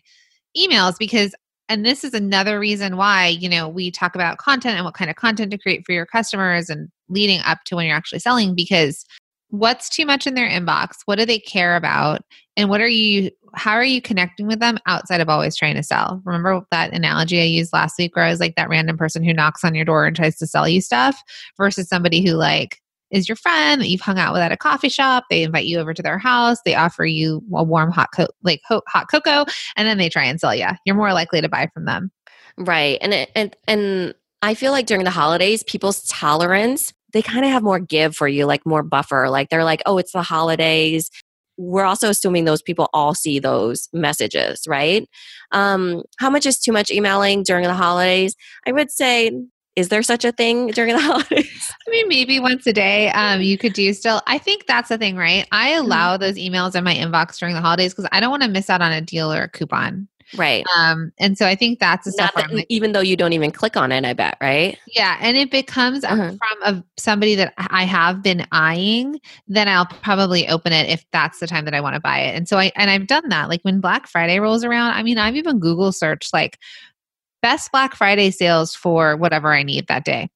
emails 0.57 0.95
because 0.97 1.35
and 1.69 1.85
this 1.85 2.03
is 2.03 2.13
another 2.13 2.59
reason 2.59 2.97
why 2.97 3.27
you 3.27 3.47
know 3.49 3.69
we 3.69 3.89
talk 3.89 4.15
about 4.15 4.37
content 4.37 4.75
and 4.75 4.85
what 4.85 4.93
kind 4.93 5.09
of 5.09 5.15
content 5.15 5.49
to 5.51 5.57
create 5.57 5.85
for 5.85 5.91
your 5.91 6.05
customers 6.05 6.69
and 6.69 6.89
leading 7.09 7.39
up 7.41 7.59
to 7.65 7.75
when 7.75 7.85
you're 7.87 7.95
actually 7.95 8.19
selling 8.19 8.53
because 8.53 9.05
what's 9.53 9.87
too 9.87 10.03
much 10.03 10.25
in 10.25 10.33
their 10.33 10.49
inbox? 10.49 11.01
What 11.05 11.19
do 11.19 11.27
they 11.27 11.37
care 11.37 11.75
about? 11.75 12.23
And 12.57 12.69
what 12.71 12.81
are 12.81 12.87
you 12.87 13.29
how 13.53 13.73
are 13.73 13.83
you 13.83 14.01
connecting 14.01 14.47
with 14.47 14.59
them 14.59 14.79
outside 14.87 15.21
of 15.21 15.29
always 15.29 15.55
trying 15.55 15.75
to 15.75 15.83
sell? 15.83 16.23
Remember 16.25 16.65
that 16.71 16.91
analogy 16.91 17.39
i 17.39 17.43
used 17.43 17.71
last 17.71 17.99
week 17.99 18.15
where 18.15 18.25
i 18.25 18.31
was 18.31 18.39
like 18.39 18.55
that 18.55 18.67
random 18.67 18.97
person 18.97 19.23
who 19.23 19.31
knocks 19.31 19.63
on 19.63 19.75
your 19.75 19.85
door 19.85 20.07
and 20.07 20.15
tries 20.15 20.37
to 20.37 20.47
sell 20.47 20.67
you 20.67 20.81
stuff 20.81 21.21
versus 21.55 21.87
somebody 21.87 22.25
who 22.25 22.33
like 22.33 22.81
is 23.11 23.29
your 23.29 23.35
friend 23.35 23.79
that 23.79 23.89
you've 23.89 24.01
hung 24.01 24.17
out 24.17 24.33
with 24.33 24.41
at 24.41 24.51
a 24.51 24.57
coffee 24.57 24.89
shop 24.89 25.25
they 25.29 25.43
invite 25.43 25.65
you 25.65 25.77
over 25.77 25.93
to 25.93 26.01
their 26.01 26.17
house 26.17 26.57
they 26.65 26.73
offer 26.73 27.05
you 27.05 27.43
a 27.53 27.63
warm 27.63 27.91
hot 27.91 28.09
co- 28.15 28.27
like 28.41 28.61
ho- 28.67 28.81
hot 28.87 29.05
cocoa 29.09 29.45
and 29.75 29.87
then 29.87 29.99
they 29.99 30.09
try 30.09 30.23
and 30.23 30.39
sell 30.39 30.55
you 30.55 30.67
you're 30.83 30.95
more 30.95 31.13
likely 31.13 31.41
to 31.41 31.49
buy 31.49 31.69
from 31.75 31.85
them. 31.85 32.11
Right 32.57 32.97
and 33.01 33.13
it, 33.13 33.31
and 33.35 33.55
and 33.67 34.15
i 34.41 34.55
feel 34.55 34.71
like 34.71 34.87
during 34.87 35.03
the 35.03 35.11
holidays 35.11 35.63
people's 35.63 36.01
tolerance 36.07 36.91
they 37.13 37.21
kind 37.21 37.45
of 37.45 37.51
have 37.51 37.63
more 37.63 37.79
give 37.79 38.15
for 38.15 38.27
you, 38.27 38.45
like 38.45 38.65
more 38.65 38.83
buffer. 38.83 39.29
Like 39.29 39.49
they're 39.49 39.63
like, 39.63 39.81
oh, 39.85 39.97
it's 39.97 40.11
the 40.11 40.23
holidays. 40.23 41.09
We're 41.57 41.85
also 41.85 42.09
assuming 42.09 42.45
those 42.45 42.63
people 42.63 42.89
all 42.93 43.13
see 43.13 43.39
those 43.39 43.87
messages, 43.93 44.63
right? 44.67 45.07
Um, 45.51 46.01
how 46.17 46.29
much 46.29 46.45
is 46.47 46.59
too 46.59 46.71
much 46.71 46.89
emailing 46.89 47.43
during 47.43 47.63
the 47.63 47.75
holidays? 47.75 48.35
I 48.65 48.71
would 48.71 48.91
say, 48.91 49.31
is 49.75 49.89
there 49.89 50.03
such 50.03 50.25
a 50.25 50.31
thing 50.31 50.67
during 50.67 50.95
the 50.95 51.01
holidays? 51.01 51.71
I 51.87 51.91
mean, 51.91 52.07
maybe 52.07 52.39
once 52.39 52.65
a 52.65 52.73
day 52.73 53.09
um, 53.11 53.41
you 53.41 53.57
could 53.57 53.73
do 53.73 53.93
still. 53.93 54.21
I 54.27 54.39
think 54.39 54.65
that's 54.65 54.89
the 54.89 54.97
thing, 54.97 55.15
right? 55.15 55.47
I 55.51 55.71
allow 55.71 56.17
those 56.17 56.35
emails 56.35 56.75
in 56.75 56.83
my 56.83 56.93
inbox 56.95 57.37
during 57.37 57.55
the 57.55 57.61
holidays 57.61 57.93
because 57.93 58.09
I 58.11 58.19
don't 58.19 58.31
want 58.31 58.43
to 58.43 58.49
miss 58.49 58.69
out 58.69 58.81
on 58.81 58.91
a 58.91 59.01
deal 59.01 59.31
or 59.31 59.43
a 59.43 59.49
coupon. 59.49 60.07
Right. 60.35 60.65
Um, 60.75 61.11
and 61.19 61.37
so 61.37 61.45
I 61.45 61.55
think 61.55 61.79
that's 61.79 62.05
the 62.05 62.11
stuff 62.11 62.31
Not 62.35 62.47
that, 62.49 62.53
like, 62.55 62.65
even 62.69 62.91
though 62.91 63.01
you 63.01 63.15
don't 63.15 63.33
even 63.33 63.51
click 63.51 63.77
on 63.77 63.91
it, 63.91 64.03
I 64.03 64.13
bet, 64.13 64.37
right? 64.41 64.77
Yeah, 64.87 65.17
and 65.21 65.37
if 65.37 65.53
it 65.53 65.67
comes 65.67 66.03
Uh-huh. 66.03 66.31
from 66.31 66.75
a, 66.77 66.83
somebody 66.97 67.35
that 67.35 67.53
I 67.57 67.83
have 67.83 68.23
been 68.23 68.47
eyeing, 68.51 69.19
then 69.47 69.67
I'll 69.67 69.85
probably 69.85 70.47
open 70.47 70.73
it 70.73 70.89
if 70.89 71.05
that's 71.11 71.39
the 71.39 71.47
time 71.47 71.65
that 71.65 71.73
I 71.73 71.81
want 71.81 71.95
to 71.95 71.99
buy 71.99 72.19
it. 72.19 72.35
And 72.35 72.47
so 72.47 72.57
I 72.57 72.71
and 72.75 72.89
I've 72.89 73.07
done 73.07 73.29
that. 73.29 73.49
Like 73.49 73.61
when 73.61 73.79
Black 73.79 74.07
Friday 74.07 74.39
rolls 74.39 74.63
around, 74.63 74.93
I 74.93 75.03
mean, 75.03 75.17
I've 75.17 75.35
even 75.35 75.59
Google 75.59 75.91
searched 75.91 76.33
like 76.33 76.57
best 77.41 77.71
Black 77.71 77.95
Friday 77.95 78.31
sales 78.31 78.73
for 78.73 79.15
whatever 79.17 79.53
I 79.53 79.63
need 79.63 79.87
that 79.87 80.05
day. 80.05 80.29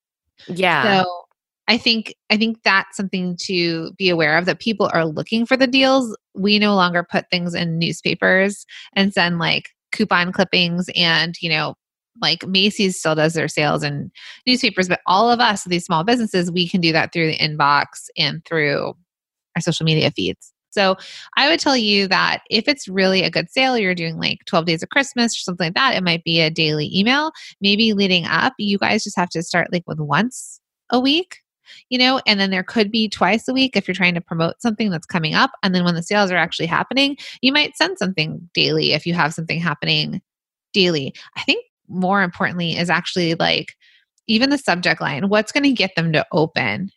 Yeah. 0.47 1.03
So 1.03 1.23
I 1.67 1.77
think 1.77 2.13
I 2.29 2.38
think 2.38 2.62
that's 2.63 2.95
something 2.95 3.36
to 3.41 3.91
be 3.93 4.10
aware 4.10 4.38
of 4.38 4.45
that 4.45 4.60
people 4.60 4.89
are 4.93 5.05
looking 5.05 5.45
for 5.45 5.57
the 5.57 5.67
deals. 5.67 6.15
We 6.36 6.60
no 6.60 6.75
longer 6.75 7.03
put 7.03 7.29
things 7.29 7.53
in 7.55 7.79
newspapers 7.79 8.65
and 8.93 9.13
send 9.13 9.39
like 9.39 9.69
coupon 9.91 10.32
clippings 10.32 10.89
and, 10.95 11.36
you 11.41 11.50
know, 11.50 11.76
like 12.21 12.45
Macy's 12.47 12.97
still 12.97 13.15
does 13.15 13.34
their 13.34 13.47
sales 13.47 13.84
in 13.84 14.12
newspapers, 14.45 14.88
but 14.88 15.02
all 15.06 15.30
of 15.30 15.39
us, 15.39 15.63
these 15.65 15.86
small 15.86 16.04
businesses, 16.04 16.52
we 16.52 16.67
can 16.67 16.82
do 16.82 16.91
that 16.91 17.13
through 17.13 17.28
the 17.28 17.38
inbox 17.38 17.86
and 18.17 18.43
through 18.45 18.93
our 19.56 19.62
social 19.62 19.86
media 19.86 20.12
feeds. 20.12 20.54
So 20.71 20.95
I 21.36 21.50
would 21.50 21.60
tell 21.60 21.78
you 21.78 22.08
that 22.08 22.41
if 22.50 22.67
it's 22.67 22.88
really 22.88 23.23
a 23.23 23.32
good 23.32 23.50
sale, 23.50 23.78
you're 23.78 23.95
doing 23.95 24.19
like 24.19 24.39
12 24.45 24.65
days 24.65 24.84
of 24.84 24.89
Christmas 24.89 25.34
or 25.36 25.39
something 25.39 25.67
like 25.67 25.73
that, 25.76 25.95
it 25.95 26.04
might 26.04 26.23
be 26.23 26.39
a 26.39 26.52
daily 26.52 26.91
email. 26.93 27.32
Maybe 27.62 27.93
leading 27.93 28.26
up, 28.26 28.54
you 28.60 28.78
guys 28.78 29.04
just 29.04 29.17
have 29.17 29.30
to 29.30 29.41
start 29.41 29.71
like 29.71 29.84
with 29.88 30.00
once 30.00 30.60
a 30.91 31.00
week 31.00 31.38
you 31.89 31.97
know, 31.97 32.21
and 32.25 32.39
then 32.39 32.51
there 32.51 32.63
could 32.63 32.91
be 32.91 33.10
twice 33.10 33.47
a 33.47 33.53
week 33.53 33.75
if 33.75 33.88
you're 33.88 33.95
trying 33.95 34.15
to 34.15 34.21
promote 34.21 34.62
something 34.62 34.89
that's 34.89 35.06
coming 35.06 35.36
up. 35.36 35.51
And 35.63 35.73
then 35.73 35.84
when 35.84 35.95
the 35.95 36.03
sales 36.03 36.32
are 36.32 36.38
actually 36.38 36.67
happening, 36.67 37.17
you 37.41 37.51
might 37.51 37.77
send 37.77 37.97
something 37.97 38.49
daily 38.53 38.93
if 38.93 39.06
you 39.06 39.13
have 39.13 39.34
something 39.34 39.60
happening 39.60 40.21
daily. 40.73 41.13
I 41.36 41.41
think 41.43 41.65
more 41.88 42.21
importantly 42.21 42.77
is 42.77 42.89
actually 42.89 43.36
like 43.36 43.73
even 44.27 44.49
the 44.49 44.58
subject 44.58 44.99
line 44.99 45.30
what's 45.30 45.51
going 45.51 45.63
to 45.63 45.71
get 45.71 45.95
them 45.95 46.12
to 46.12 46.25
open 46.34 46.91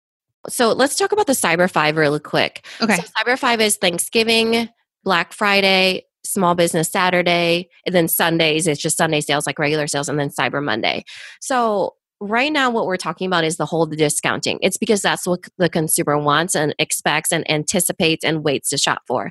So 0.49 0.73
let's 0.73 0.97
talk 0.97 1.13
about 1.13 1.27
the 1.27 1.33
Cyber 1.35 1.71
Five 1.71 1.97
really 1.97 2.21
quick. 2.21 2.67
okay 2.81 2.97
So 2.97 3.03
Cyber 3.03 3.39
Five 3.39 3.61
is 3.61 3.77
Thanksgiving, 3.77 4.69
Black 5.05 5.33
Friday, 5.33 6.05
Small 6.25 6.55
Business 6.55 6.91
Saturday, 6.91 7.69
and 7.87 7.95
then 7.95 8.09
Sundays 8.09 8.67
it's 8.67 8.81
just 8.81 8.97
Sunday 8.97 9.21
sales 9.21 9.47
like 9.47 9.59
regular 9.59 9.87
sales, 9.87 10.09
and 10.09 10.19
then 10.19 10.31
Cyber 10.31 10.63
Monday. 10.63 11.05
So 11.41 11.95
right 12.21 12.53
now 12.53 12.71
what 12.71 12.87
we're 12.87 12.97
talking 12.97 13.27
about 13.27 13.45
is 13.45 13.57
the 13.57 13.67
whole 13.67 13.87
discounting. 13.87 14.59
It's 14.63 14.77
because 14.77 15.03
that's 15.03 15.27
what 15.27 15.41
the 15.59 15.69
consumer 15.69 16.19
wants 16.19 16.55
and 16.55 16.75
expects 16.79 17.33
and 17.33 17.51
anticipates 17.51 18.25
and 18.25 18.45
waits 18.45 18.69
to 18.71 18.79
shop 18.79 19.03
for. 19.07 19.31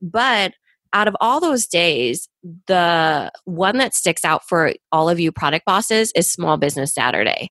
But 0.00 0.54
out 0.92 1.06
of 1.06 1.16
all 1.20 1.40
those 1.40 1.66
days, 1.66 2.28
the 2.66 3.30
one 3.44 3.76
that 3.76 3.94
sticks 3.94 4.24
out 4.24 4.42
for 4.48 4.72
all 4.90 5.08
of 5.08 5.20
you 5.20 5.30
product 5.30 5.64
bosses 5.64 6.10
is 6.16 6.30
Small 6.30 6.56
Business 6.56 6.92
Saturday. 6.92 7.50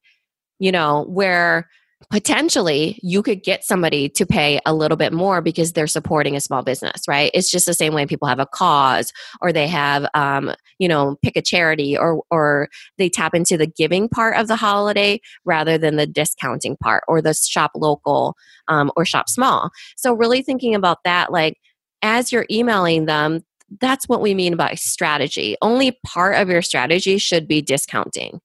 You 0.60 0.73
know, 0.73 1.06
where 1.08 1.69
potentially 2.09 2.97
you 3.03 3.21
could 3.21 3.43
get 3.43 3.63
somebody 3.63 4.07
to 4.09 4.25
pay 4.25 4.59
a 4.65 4.73
little 4.73 4.97
bit 4.97 5.12
more 5.12 5.41
because 5.41 5.73
they're 5.73 5.85
supporting 5.85 6.35
a 6.35 6.41
small 6.41 6.63
business 6.63 7.03
right? 7.07 7.29
It's 7.33 7.51
just 7.51 7.65
the 7.65 7.73
same 7.73 7.93
way 7.93 8.05
people 8.05 8.27
have 8.27 8.39
a 8.39 8.45
cause 8.45 9.12
or 9.41 9.51
they 9.51 9.67
have 9.67 10.07
um, 10.13 10.53
you 10.79 10.88
know 10.88 11.17
pick 11.21 11.35
a 11.35 11.41
charity 11.41 11.97
or 11.97 12.23
or 12.31 12.69
they 12.97 13.09
tap 13.09 13.35
into 13.35 13.57
the 13.57 13.67
giving 13.67 14.07
part 14.07 14.38
of 14.38 14.47
the 14.47 14.55
holiday 14.55 15.19
rather 15.45 15.77
than 15.77 15.97
the 15.97 16.07
discounting 16.07 16.77
part 16.77 17.03
or 17.07 17.21
the 17.21 17.33
shop 17.33 17.71
local 17.75 18.35
um, 18.69 18.91
or 18.95 19.05
shop 19.05 19.29
small. 19.29 19.69
So 19.97 20.13
really 20.13 20.41
thinking 20.41 20.75
about 20.75 20.99
that 21.03 21.31
like 21.31 21.57
as 22.01 22.31
you're 22.31 22.45
emailing 22.49 23.05
them 23.05 23.43
that's 23.81 24.09
what 24.09 24.21
we 24.21 24.33
mean 24.33 24.55
by 24.55 24.73
strategy. 24.73 25.55
Only 25.62 25.99
part 26.03 26.38
of 26.38 26.49
your 26.49 26.63
strategy 26.63 27.19
should 27.19 27.47
be 27.47 27.62
discounting. 27.62 28.39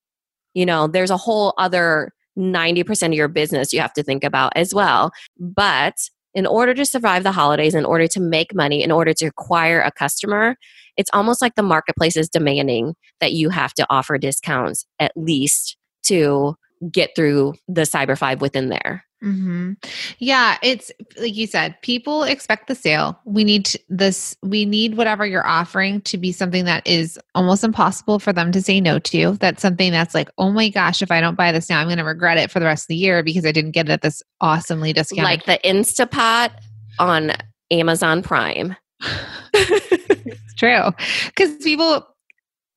You 0.54 0.66
know 0.66 0.86
there's 0.86 1.10
a 1.10 1.16
whole 1.16 1.54
other 1.56 2.12
90% 2.38 3.08
of 3.08 3.12
your 3.12 3.28
business 3.28 3.72
you 3.72 3.80
have 3.80 3.92
to 3.94 4.02
think 4.02 4.24
about 4.24 4.52
as 4.56 4.74
well. 4.74 5.12
But 5.38 5.94
in 6.34 6.46
order 6.46 6.74
to 6.74 6.84
survive 6.84 7.22
the 7.22 7.32
holidays, 7.32 7.74
in 7.74 7.84
order 7.84 8.08
to 8.08 8.20
make 8.20 8.54
money, 8.54 8.82
in 8.82 8.90
order 8.90 9.14
to 9.14 9.26
acquire 9.26 9.80
a 9.80 9.92
customer, 9.92 10.56
it's 10.96 11.10
almost 11.12 11.40
like 11.40 11.54
the 11.54 11.62
marketplace 11.62 12.16
is 12.16 12.28
demanding 12.28 12.94
that 13.20 13.32
you 13.32 13.50
have 13.50 13.72
to 13.74 13.86
offer 13.88 14.18
discounts 14.18 14.84
at 14.98 15.12
least 15.16 15.76
to 16.04 16.56
get 16.90 17.10
through 17.16 17.54
the 17.68 17.82
Cyber 17.82 18.16
Five 18.16 18.40
within 18.40 18.68
there. 18.68 19.04
Mm-hmm. 19.24 19.72
Yeah, 20.18 20.58
it's 20.62 20.92
like 21.18 21.34
you 21.34 21.46
said, 21.46 21.80
people 21.80 22.24
expect 22.24 22.68
the 22.68 22.74
sale. 22.74 23.18
We 23.24 23.42
need 23.42 23.64
to, 23.66 23.78
this, 23.88 24.36
we 24.42 24.66
need 24.66 24.96
whatever 24.96 25.24
you're 25.24 25.46
offering 25.46 26.02
to 26.02 26.18
be 26.18 26.30
something 26.30 26.66
that 26.66 26.86
is 26.86 27.18
almost 27.34 27.64
impossible 27.64 28.18
for 28.18 28.34
them 28.34 28.52
to 28.52 28.60
say 28.60 28.80
no 28.80 28.98
to. 28.98 29.32
That's 29.40 29.62
something 29.62 29.92
that's 29.92 30.14
like, 30.14 30.28
oh 30.36 30.50
my 30.50 30.68
gosh, 30.68 31.00
if 31.00 31.10
I 31.10 31.22
don't 31.22 31.36
buy 31.36 31.52
this 31.52 31.70
now, 31.70 31.80
I'm 31.80 31.86
going 31.86 31.98
to 31.98 32.04
regret 32.04 32.36
it 32.36 32.50
for 32.50 32.60
the 32.60 32.66
rest 32.66 32.84
of 32.84 32.88
the 32.88 32.96
year 32.96 33.22
because 33.22 33.46
I 33.46 33.52
didn't 33.52 33.70
get 33.70 33.88
it 33.88 33.92
at 33.92 34.02
this 34.02 34.22
awesomely 34.42 34.92
discount. 34.92 35.24
Like 35.24 35.46
the 35.46 35.58
Instapot 35.64 36.50
on 36.98 37.32
Amazon 37.70 38.22
Prime. 38.22 38.76
it's 39.54 40.54
true. 40.54 40.90
Because 41.26 41.56
people, 41.56 42.06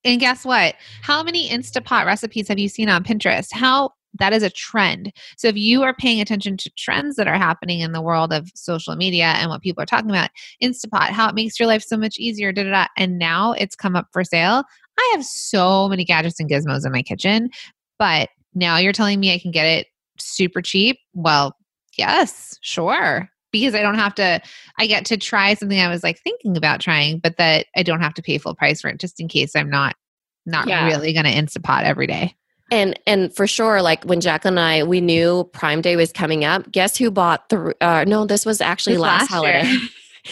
and 0.08 0.20
guess 0.22 0.46
what? 0.46 0.76
How 1.02 1.22
many 1.22 1.50
Instapot 1.50 2.06
recipes 2.06 2.48
have 2.48 2.58
you 2.58 2.70
seen 2.70 2.88
on 2.88 3.04
Pinterest? 3.04 3.50
How 3.52 3.92
that 4.20 4.34
is 4.34 4.42
a 4.42 4.50
trend. 4.50 5.12
So 5.38 5.50
if 5.50 5.58
you 5.58 5.84
are 5.84 5.94
paying 5.94 6.22
attention 6.22 6.58
to 6.58 6.72
trends 6.78 7.18
that 7.18 7.28
are 7.28 7.38
happening 7.38 7.82
in 7.82 7.92
the 7.92 8.02
world 8.02 8.34
of 8.34 8.50
social 8.56 8.96
media 8.96 9.26
and 9.38 9.50
what 9.50 9.62
people 9.62 9.84
are 9.84 9.88
talking 9.88 10.10
about, 10.10 10.30
Instapot, 10.64 11.10
how 11.10 11.28
it 11.30 11.36
makes 11.36 11.60
your 11.60 11.68
life 11.68 11.84
so 11.84 11.98
much 11.98 12.18
easier, 12.18 12.52
da, 12.52 12.64
da, 12.64 12.72
da, 12.72 12.86
and 12.98 13.20
now 13.20 13.52
it's 13.52 13.76
come 13.76 13.96
up 13.96 14.08
for 14.12 14.24
sale. 14.24 14.64
I 14.98 15.12
have 15.14 15.26
so 15.26 15.88
many 15.90 16.06
gadgets 16.06 16.40
and 16.40 16.50
gizmos 16.50 16.86
in 16.86 16.92
my 16.92 17.04
kitchen, 17.04 17.50
but 18.00 18.30
now 18.56 18.78
you're 18.78 18.94
telling 18.94 19.20
me 19.20 19.34
I 19.34 19.40
can 19.40 19.52
get 19.52 19.66
it 19.66 19.88
super 20.18 20.62
cheap. 20.62 20.98
Well, 21.14 21.56
yes, 21.98 22.58
sure. 22.62 23.30
Because 23.52 23.76
I 23.76 23.82
don't 23.82 23.96
have 23.96 24.16
to, 24.16 24.42
I 24.78 24.88
get 24.88 25.06
to 25.06 25.18
try 25.18 25.54
something 25.54 25.80
I 25.80 25.88
was 25.88 26.04
like 26.04 26.20
thinking 26.20 26.58
about 26.58 26.82
trying, 26.82 27.20
but 27.20 27.38
that 27.38 27.68
I 27.76 27.84
don't 27.84 28.02
have 28.02 28.14
to 28.16 28.22
pay 28.22 28.38
full 28.38 28.56
price 28.56 28.82
for 28.82 28.90
it 28.90 29.00
just 29.00 29.20
in 29.20 29.28
case 29.28 29.56
I'm 29.56 29.70
not 29.70 29.96
not 30.48 30.68
yeah. 30.68 30.88
really 30.88 31.14
going 31.14 31.26
to 31.26 31.32
Instapot 31.32 31.84
every 31.84 32.08
day. 32.08 32.36
And 32.72 33.00
and 33.08 33.34
for 33.34 33.48
sure, 33.48 33.82
like 33.82 34.04
when 34.04 34.20
Jacqueline 34.20 34.58
and 34.58 34.60
I, 34.60 34.84
we 34.84 35.00
knew 35.00 35.50
Prime 35.54 35.82
Day 35.82 35.96
was 35.96 36.12
coming 36.12 36.44
up. 36.44 36.70
Guess 36.72 36.98
who 36.98 37.12
bought 37.12 37.48
the? 37.50 37.74
Uh, 37.80 38.04
no, 38.06 38.26
this 38.26 38.46
was 38.46 38.60
actually 38.60 38.96
this 38.96 39.02
last, 39.02 39.22
last 39.22 39.30
holiday. 39.32 39.78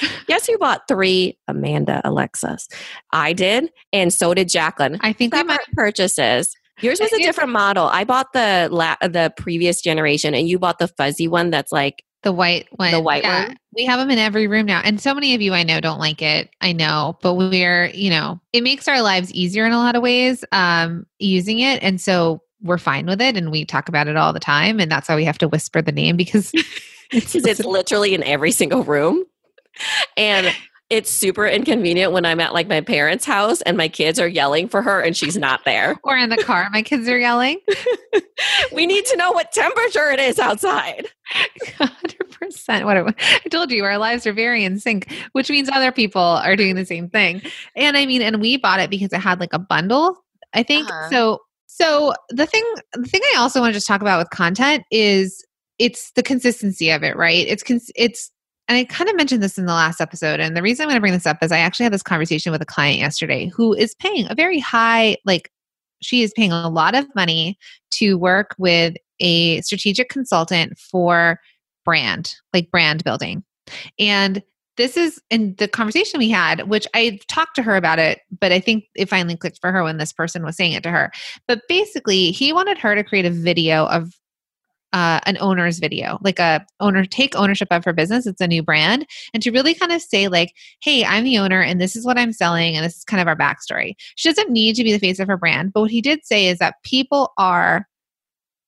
Guess 0.27 0.47
who 0.47 0.57
bought 0.57 0.85
three 0.89 1.37
Amanda 1.47 2.01
Alexas? 2.03 2.67
I 3.11 3.31
did, 3.31 3.71
and 3.93 4.13
so 4.13 4.33
did 4.33 4.49
Jacqueline. 4.49 4.97
I 4.99 5.13
think 5.13 5.33
Separate 5.33 5.47
might 5.47 5.71
purchases. 5.73 6.53
Yours 6.81 6.99
was 6.99 7.13
a 7.13 7.19
different 7.19 7.51
model. 7.51 7.85
I 7.85 8.03
bought 8.03 8.33
the 8.33 8.67
la- 8.69 8.97
the 9.01 9.33
previous 9.37 9.81
generation, 9.81 10.33
and 10.33 10.49
you 10.49 10.59
bought 10.59 10.79
the 10.79 10.89
fuzzy 10.89 11.29
one 11.29 11.51
that's 11.51 11.71
like 11.71 12.03
the 12.25 12.33
white 12.33 12.67
one. 12.71 12.91
The 12.91 12.99
white 12.99 13.23
yeah. 13.23 13.47
one. 13.47 13.57
We 13.75 13.85
have 13.85 13.99
them 13.99 14.09
in 14.09 14.17
every 14.17 14.47
room 14.47 14.65
now. 14.65 14.81
And 14.83 14.99
so 14.99 15.13
many 15.13 15.35
of 15.35 15.41
you 15.41 15.53
I 15.53 15.63
know 15.63 15.79
don't 15.79 15.99
like 15.99 16.21
it. 16.21 16.49
I 16.59 16.73
know, 16.73 17.17
but 17.21 17.35
we're, 17.35 17.85
you 17.93 18.09
know, 18.09 18.41
it 18.51 18.63
makes 18.63 18.87
our 18.87 19.01
lives 19.01 19.31
easier 19.31 19.65
in 19.65 19.71
a 19.71 19.77
lot 19.77 19.95
of 19.95 20.01
ways 20.01 20.43
um, 20.51 21.05
using 21.19 21.59
it. 21.59 21.81
And 21.83 22.01
so 22.01 22.41
we're 22.63 22.79
fine 22.79 23.05
with 23.05 23.21
it 23.21 23.37
and 23.37 23.51
we 23.51 23.63
talk 23.63 23.87
about 23.87 24.07
it 24.07 24.17
all 24.17 24.33
the 24.33 24.39
time. 24.39 24.79
And 24.79 24.91
that's 24.91 25.07
why 25.07 25.15
we 25.15 25.23
have 25.23 25.37
to 25.37 25.47
whisper 25.47 25.83
the 25.83 25.91
name 25.91 26.17
because 26.17 26.51
it's, 27.11 27.35
it's 27.35 27.63
literally 27.63 28.15
in 28.15 28.23
every 28.23 28.51
single 28.51 28.83
room. 28.83 29.23
And 30.17 30.51
it's 30.89 31.09
super 31.09 31.47
inconvenient 31.47 32.11
when 32.11 32.25
I'm 32.25 32.39
at 32.39 32.53
like 32.53 32.67
my 32.67 32.81
parents' 32.81 33.25
house 33.25 33.61
and 33.61 33.75
my 33.75 33.87
kids 33.87 34.19
are 34.19 34.27
yelling 34.27 34.67
for 34.67 34.83
her 34.83 35.01
and 35.01 35.17
she's 35.17 35.35
not 35.35 35.65
there. 35.65 35.97
or 36.03 36.15
in 36.15 36.29
the 36.29 36.37
car, 36.37 36.69
my 36.71 36.83
kids 36.83 37.07
are 37.09 37.17
yelling. 37.17 37.59
we 38.73 38.85
need 38.85 39.05
to 39.05 39.17
know 39.17 39.31
what 39.31 39.51
temperature 39.51 40.11
it 40.11 40.19
is 40.19 40.37
outside. 40.37 41.07
100%. 41.79 42.85
What 42.85 43.15
I 43.17 43.49
told 43.49 43.71
you, 43.71 43.83
our 43.83 43.97
lives 43.97 44.27
are 44.27 44.33
very 44.33 44.63
in 44.63 44.79
sync, 44.79 45.11
which 45.31 45.49
means 45.49 45.69
other 45.69 45.91
people 45.91 46.21
are 46.21 46.55
doing 46.55 46.75
the 46.75 46.85
same 46.85 47.09
thing. 47.09 47.41
And 47.75 47.97
I 47.97 48.05
mean, 48.05 48.21
and 48.21 48.39
we 48.39 48.57
bought 48.57 48.79
it 48.79 48.91
because 48.91 49.11
it 49.11 49.19
had 49.19 49.39
like 49.39 49.53
a 49.53 49.59
bundle, 49.59 50.23
I 50.53 50.61
think. 50.61 50.87
Uh-huh. 50.87 51.09
So, 51.09 51.39
so 51.65 52.13
the 52.29 52.45
thing, 52.45 52.63
the 52.93 53.07
thing 53.07 53.21
I 53.33 53.39
also 53.39 53.59
want 53.59 53.71
to 53.71 53.77
just 53.77 53.87
talk 53.87 54.01
about 54.01 54.19
with 54.19 54.29
content 54.29 54.83
is 54.91 55.43
it's 55.79 56.11
the 56.11 56.23
consistency 56.23 56.91
of 56.91 57.03
it, 57.03 57.15
right? 57.15 57.47
It's, 57.47 57.63
cons- 57.63 57.91
it's, 57.95 58.31
and 58.67 58.77
I 58.77 58.83
kind 58.85 59.09
of 59.09 59.15
mentioned 59.15 59.43
this 59.43 59.57
in 59.57 59.65
the 59.65 59.73
last 59.73 60.01
episode. 60.01 60.39
And 60.39 60.55
the 60.55 60.61
reason 60.61 60.83
I'm 60.83 60.89
going 60.89 60.97
to 60.97 61.01
bring 61.01 61.13
this 61.13 61.25
up 61.25 61.37
is 61.41 61.51
I 61.51 61.59
actually 61.59 61.83
had 61.83 61.93
this 61.93 62.03
conversation 62.03 62.51
with 62.51 62.61
a 62.61 62.65
client 62.65 62.99
yesterday 62.99 63.51
who 63.55 63.73
is 63.73 63.95
paying 63.95 64.27
a 64.29 64.35
very 64.35 64.59
high, 64.59 65.17
like, 65.25 65.51
she 66.01 66.23
is 66.23 66.33
paying 66.35 66.51
a 66.51 66.69
lot 66.69 66.95
of 66.95 67.05
money 67.15 67.57
to 67.91 68.17
work 68.17 68.55
with 68.57 68.95
a 69.19 69.61
strategic 69.61 70.09
consultant 70.09 70.77
for 70.77 71.39
brand, 71.83 72.35
like 72.53 72.69
brand 72.71 73.03
building. 73.03 73.43
And 73.97 74.43
this 74.77 74.97
is 74.97 75.21
in 75.29 75.55
the 75.57 75.67
conversation 75.67 76.19
we 76.19 76.29
had, 76.29 76.67
which 76.67 76.85
I 76.93 77.19
talked 77.29 77.55
to 77.55 77.63
her 77.63 77.77
about 77.77 77.97
it, 77.97 78.19
but 78.39 78.51
I 78.51 78.59
think 78.59 78.85
it 78.95 79.09
finally 79.09 79.37
clicked 79.37 79.59
for 79.61 79.71
her 79.71 79.83
when 79.83 79.97
this 79.97 80.11
person 80.11 80.43
was 80.43 80.57
saying 80.57 80.73
it 80.73 80.83
to 80.83 80.91
her. 80.91 81.11
But 81.47 81.61
basically, 81.69 82.31
he 82.31 82.51
wanted 82.51 82.77
her 82.79 82.93
to 82.93 83.03
create 83.03 83.25
a 83.25 83.29
video 83.29 83.85
of 83.85 84.13
uh, 84.93 85.19
an 85.25 85.37
owner's 85.39 85.79
video, 85.79 86.17
like 86.21 86.39
a 86.39 86.65
owner 86.79 87.05
take 87.05 87.35
ownership 87.35 87.67
of 87.71 87.83
her 87.83 87.93
business. 87.93 88.25
It's 88.25 88.41
a 88.41 88.47
new 88.47 88.63
brand, 88.63 89.05
and 89.33 89.43
to 89.43 89.51
really 89.51 89.73
kind 89.73 89.91
of 89.91 90.01
say 90.01 90.27
like, 90.27 90.53
"Hey, 90.81 91.03
I'm 91.03 91.23
the 91.23 91.37
owner, 91.37 91.61
and 91.61 91.81
this 91.81 91.95
is 91.95 92.05
what 92.05 92.17
I'm 92.17 92.33
selling, 92.33 92.75
and 92.75 92.85
this 92.85 92.97
is 92.97 93.03
kind 93.03 93.21
of 93.21 93.27
our 93.27 93.35
backstory." 93.35 93.95
She 94.15 94.29
doesn't 94.29 94.51
need 94.51 94.75
to 94.75 94.83
be 94.83 94.91
the 94.91 94.99
face 94.99 95.19
of 95.19 95.27
her 95.27 95.37
brand, 95.37 95.73
but 95.73 95.81
what 95.81 95.91
he 95.91 96.01
did 96.01 96.25
say 96.25 96.47
is 96.47 96.59
that 96.59 96.75
people 96.83 97.33
are 97.37 97.87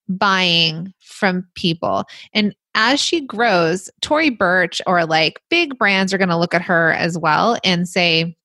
buying 0.09 0.93
from 0.99 1.47
people, 1.55 2.05
and 2.33 2.55
as 2.75 2.99
she 3.01 3.21
grows, 3.21 3.89
Tory 4.01 4.29
Burch 4.29 4.81
or 4.85 5.05
like 5.05 5.41
big 5.49 5.77
brands 5.79 6.13
are 6.13 6.17
going 6.19 6.29
to 6.29 6.37
look 6.37 6.53
at 6.53 6.61
her 6.61 6.93
as 6.93 7.17
well 7.17 7.57
and 7.63 7.89
say, 7.89 8.37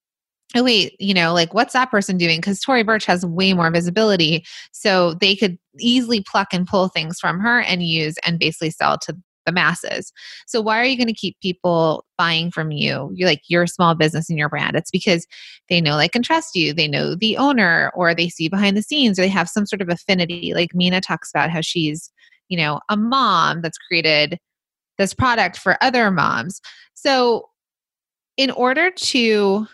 oh 0.55 0.63
wait 0.63 0.95
you 0.99 1.15
know 1.15 1.33
like 1.33 1.55
what's 1.55 1.73
that 1.73 1.91
person 1.91 2.17
doing? 2.17 2.39
Because 2.39 2.61
tory 2.61 2.83
burch 2.83 3.05
has 3.07 3.25
way 3.25 3.53
more 3.53 3.71
visibility. 3.71 4.45
So 4.73 5.15
they 5.15 5.37
could 5.37 5.59
easily 5.79 6.23
pluck 6.23 6.49
and 6.53 6.67
pull 6.67 6.89
things 6.89 7.19
from 7.19 7.41
her 7.41 7.61
and 7.61 7.83
use 7.83 8.17
and 8.25 8.39
basically 8.39 8.71
sell 8.71 8.99
to 8.99 9.17
the 9.45 9.53
masses. 9.53 10.13
So 10.47 10.61
why 10.61 10.79
are 10.79 10.85
you 10.85 10.97
going 10.97 11.09
to 11.09 11.13
keep 11.13 11.37
people 11.41 12.05
buying 12.17 12.51
from 12.51 12.71
you? 12.71 13.11
You're 13.15 13.29
like 13.29 13.43
your 13.49 13.67
small 13.67 13.95
business 13.95 14.31
and 14.31 14.39
your 14.39 14.49
brand. 14.49 14.77
It's 14.77 14.91
because 14.91 15.27
they 15.69 15.81
know 15.81 15.97
like 15.97 16.15
and 16.15 16.25
trust 16.25 16.55
you. 16.55 16.73
They 16.73 16.89
know 16.89 17.15
the 17.15 17.37
owner 17.37 17.91
or 17.95 18.15
they 18.15 18.29
see 18.29 18.49
behind 18.49 18.77
the 18.77 18.83
scenes 18.83 19.19
or 19.19 19.23
they 19.23 19.29
have 19.29 19.49
some 19.49 19.67
sort 19.67 19.83
of 19.83 19.89
affinity. 19.89 20.53
Like 20.55 20.75
mina 20.75 21.01
talks 21.01 21.31
about 21.31 21.51
how 21.51 21.61
she's 21.61 22.11
you 22.49 22.57
know 22.57 22.81
a 22.89 22.97
mom 22.97 23.63
that's 23.63 23.79
created 23.79 24.39
this 24.99 25.15
product 25.15 25.57
for 25.59 25.77
other 25.83 26.11
moms. 26.11 26.61
So 26.95 27.49
in 28.37 28.51
order 28.51 28.91
to 28.91 29.67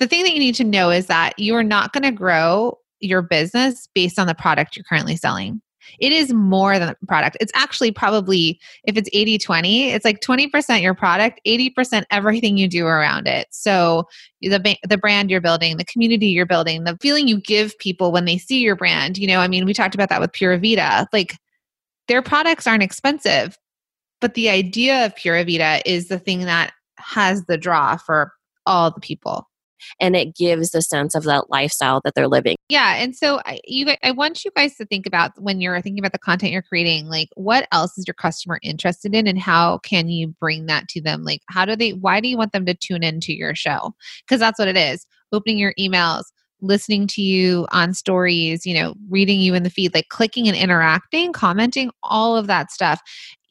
the 0.00 0.06
thing 0.06 0.24
that 0.24 0.32
you 0.32 0.40
need 0.40 0.54
to 0.56 0.64
know 0.64 0.90
is 0.90 1.06
that 1.06 1.34
you're 1.38 1.62
not 1.62 1.92
going 1.92 2.02
to 2.02 2.10
grow 2.10 2.78
your 3.00 3.22
business 3.22 3.88
based 3.94 4.18
on 4.18 4.26
the 4.26 4.34
product 4.34 4.74
you're 4.74 4.84
currently 4.84 5.14
selling. 5.14 5.60
It 5.98 6.12
is 6.12 6.32
more 6.32 6.78
than 6.78 6.88
a 6.88 7.06
product. 7.06 7.36
It's 7.40 7.52
actually 7.54 7.92
probably, 7.92 8.60
if 8.84 8.96
it's 8.96 9.10
80 9.12 9.38
20, 9.38 9.90
it's 9.90 10.04
like 10.04 10.20
20% 10.20 10.82
your 10.82 10.94
product, 10.94 11.40
80% 11.46 12.04
everything 12.10 12.56
you 12.56 12.68
do 12.68 12.86
around 12.86 13.26
it. 13.26 13.48
So 13.50 14.04
the, 14.40 14.76
the 14.88 14.98
brand 14.98 15.30
you're 15.30 15.40
building, 15.40 15.76
the 15.76 15.84
community 15.84 16.28
you're 16.28 16.46
building, 16.46 16.84
the 16.84 16.96
feeling 17.00 17.28
you 17.28 17.40
give 17.40 17.78
people 17.78 18.12
when 18.12 18.24
they 18.24 18.38
see 18.38 18.60
your 18.60 18.76
brand. 18.76 19.18
You 19.18 19.26
know, 19.26 19.40
I 19.40 19.48
mean, 19.48 19.64
we 19.64 19.74
talked 19.74 19.94
about 19.94 20.08
that 20.08 20.20
with 20.20 20.32
Pura. 20.32 20.60
Like 21.12 21.36
their 22.08 22.22
products 22.22 22.66
aren't 22.66 22.82
expensive, 22.82 23.58
but 24.20 24.34
the 24.34 24.48
idea 24.48 25.04
of 25.04 25.16
Pura 25.16 25.44
is 25.84 26.08
the 26.08 26.18
thing 26.18 26.40
that 26.40 26.72
has 26.96 27.44
the 27.46 27.58
draw 27.58 27.96
for 27.96 28.32
all 28.66 28.90
the 28.90 29.00
people. 29.00 29.49
And 30.00 30.16
it 30.16 30.34
gives 30.34 30.70
the 30.70 30.82
sense 30.82 31.14
of 31.14 31.24
that 31.24 31.50
lifestyle 31.50 32.00
that 32.04 32.14
they're 32.14 32.28
living. 32.28 32.56
Yeah, 32.68 32.96
and 32.96 33.14
so 33.16 33.40
I, 33.44 33.60
you, 33.64 33.86
I 34.02 34.12
want 34.12 34.44
you 34.44 34.50
guys 34.56 34.76
to 34.76 34.86
think 34.86 35.06
about 35.06 35.32
when 35.40 35.60
you're 35.60 35.80
thinking 35.80 36.00
about 36.00 36.12
the 36.12 36.18
content 36.18 36.52
you're 36.52 36.62
creating, 36.62 37.06
like 37.06 37.28
what 37.34 37.66
else 37.72 37.96
is 37.98 38.06
your 38.06 38.14
customer 38.14 38.58
interested 38.62 39.14
in, 39.14 39.26
and 39.26 39.38
how 39.38 39.78
can 39.78 40.08
you 40.08 40.28
bring 40.40 40.66
that 40.66 40.88
to 40.88 41.00
them? 41.00 41.24
Like, 41.24 41.42
how 41.48 41.64
do 41.64 41.76
they? 41.76 41.92
Why 41.92 42.20
do 42.20 42.28
you 42.28 42.36
want 42.36 42.52
them 42.52 42.66
to 42.66 42.74
tune 42.74 43.02
into 43.02 43.32
your 43.32 43.54
show? 43.54 43.94
Because 44.20 44.40
that's 44.40 44.58
what 44.58 44.68
it 44.68 44.76
is. 44.76 45.06
Opening 45.32 45.58
your 45.58 45.74
emails, 45.78 46.24
listening 46.60 47.06
to 47.08 47.22
you 47.22 47.66
on 47.72 47.94
stories, 47.94 48.66
you 48.66 48.74
know, 48.74 48.94
reading 49.08 49.40
you 49.40 49.54
in 49.54 49.62
the 49.62 49.70
feed, 49.70 49.94
like 49.94 50.08
clicking 50.08 50.48
and 50.48 50.56
interacting, 50.56 51.32
commenting, 51.32 51.90
all 52.02 52.36
of 52.36 52.46
that 52.46 52.70
stuff. 52.70 53.00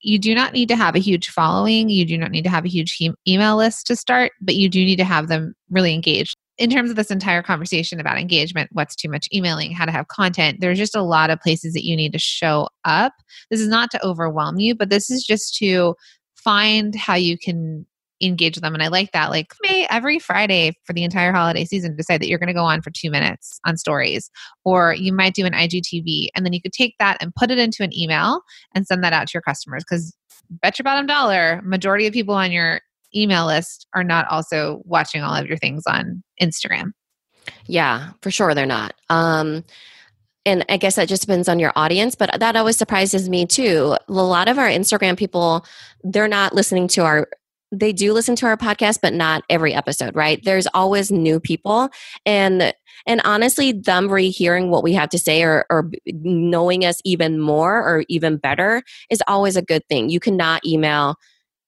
You 0.01 0.17
do 0.19 0.33
not 0.33 0.53
need 0.53 0.69
to 0.69 0.75
have 0.75 0.95
a 0.95 0.99
huge 0.99 1.29
following. 1.29 1.89
You 1.89 2.05
do 2.05 2.17
not 2.17 2.31
need 2.31 2.43
to 2.43 2.49
have 2.49 2.65
a 2.65 2.69
huge 2.69 2.97
email 3.27 3.57
list 3.57 3.87
to 3.87 3.95
start, 3.95 4.31
but 4.41 4.55
you 4.55 4.69
do 4.69 4.83
need 4.83 4.97
to 4.97 5.03
have 5.03 5.27
them 5.27 5.53
really 5.69 5.93
engaged. 5.93 6.35
In 6.57 6.69
terms 6.69 6.89
of 6.89 6.97
this 6.97 7.11
entire 7.11 7.41
conversation 7.41 7.99
about 7.99 8.17
engagement, 8.17 8.69
what's 8.73 8.95
too 8.95 9.09
much 9.09 9.29
emailing, 9.33 9.71
how 9.71 9.85
to 9.85 9.91
have 9.91 10.09
content, 10.09 10.59
there's 10.59 10.77
just 10.77 10.95
a 10.95 11.01
lot 11.01 11.29
of 11.29 11.39
places 11.39 11.73
that 11.73 11.85
you 11.85 11.95
need 11.95 12.11
to 12.11 12.19
show 12.19 12.67
up. 12.83 13.13
This 13.49 13.61
is 13.61 13.69
not 13.69 13.91
to 13.91 14.05
overwhelm 14.05 14.59
you, 14.59 14.75
but 14.75 14.89
this 14.89 15.09
is 15.09 15.23
just 15.23 15.55
to 15.57 15.95
find 16.35 16.95
how 16.95 17.15
you 17.15 17.37
can 17.37 17.85
engage 18.21 18.55
with 18.55 18.63
them. 18.63 18.73
And 18.73 18.83
I 18.83 18.87
like 18.87 19.11
that. 19.11 19.29
Like 19.29 19.53
may 19.61 19.87
every 19.89 20.19
Friday 20.19 20.73
for 20.83 20.93
the 20.93 21.03
entire 21.03 21.31
holiday 21.31 21.65
season, 21.65 21.95
decide 21.95 22.21
that 22.21 22.27
you're 22.27 22.39
going 22.39 22.47
to 22.47 22.53
go 22.53 22.63
on 22.63 22.81
for 22.81 22.91
two 22.91 23.09
minutes 23.09 23.59
on 23.65 23.77
stories, 23.77 24.29
or 24.65 24.93
you 24.93 25.13
might 25.13 25.35
do 25.35 25.45
an 25.45 25.53
IGTV, 25.53 26.29
and 26.35 26.45
then 26.45 26.53
you 26.53 26.61
could 26.61 26.73
take 26.73 26.95
that 26.99 27.17
and 27.21 27.33
put 27.35 27.51
it 27.51 27.57
into 27.57 27.83
an 27.83 27.97
email 27.97 28.41
and 28.75 28.85
send 28.85 29.03
that 29.03 29.13
out 29.13 29.27
to 29.27 29.31
your 29.33 29.41
customers. 29.41 29.83
Because 29.83 30.15
bet 30.49 30.79
your 30.79 30.83
bottom 30.83 31.05
dollar, 31.05 31.61
majority 31.63 32.07
of 32.07 32.13
people 32.13 32.35
on 32.35 32.51
your 32.51 32.81
email 33.15 33.45
list 33.45 33.87
are 33.93 34.03
not 34.03 34.27
also 34.29 34.81
watching 34.85 35.21
all 35.21 35.35
of 35.35 35.47
your 35.47 35.57
things 35.57 35.83
on 35.87 36.23
Instagram. 36.41 36.91
Yeah, 37.65 38.11
for 38.21 38.31
sure 38.31 38.53
they're 38.53 38.65
not. 38.65 38.93
Um, 39.09 39.63
and 40.45 40.65
I 40.69 40.77
guess 40.77 40.95
that 40.95 41.09
just 41.09 41.21
depends 41.21 41.49
on 41.49 41.59
your 41.59 41.73
audience, 41.75 42.15
but 42.15 42.39
that 42.39 42.55
always 42.55 42.77
surprises 42.77 43.29
me 43.29 43.45
too. 43.45 43.95
A 44.07 44.11
lot 44.13 44.47
of 44.47 44.57
our 44.57 44.67
Instagram 44.67 45.17
people, 45.17 45.65
they're 46.03 46.27
not 46.27 46.55
listening 46.55 46.87
to 46.89 47.03
our 47.03 47.27
they 47.71 47.93
do 47.93 48.13
listen 48.13 48.35
to 48.35 48.45
our 48.45 48.57
podcast 48.57 48.99
but 49.01 49.13
not 49.13 49.43
every 49.49 49.73
episode 49.73 50.15
right? 50.15 50.43
There's 50.43 50.67
always 50.73 51.11
new 51.11 51.39
people. 51.39 51.89
And 52.25 52.73
and 53.05 53.21
honestly 53.23 53.71
them 53.71 54.09
rehearing 54.09 54.69
what 54.69 54.83
we 54.83 54.93
have 54.93 55.09
to 55.09 55.19
say 55.19 55.43
or, 55.43 55.65
or 55.69 55.89
knowing 56.07 56.85
us 56.85 57.01
even 57.05 57.39
more 57.39 57.77
or 57.77 58.03
even 58.09 58.37
better 58.37 58.81
is 59.09 59.23
always 59.27 59.55
a 59.55 59.61
good 59.61 59.87
thing. 59.87 60.09
You 60.09 60.19
cannot 60.19 60.65
email 60.65 61.15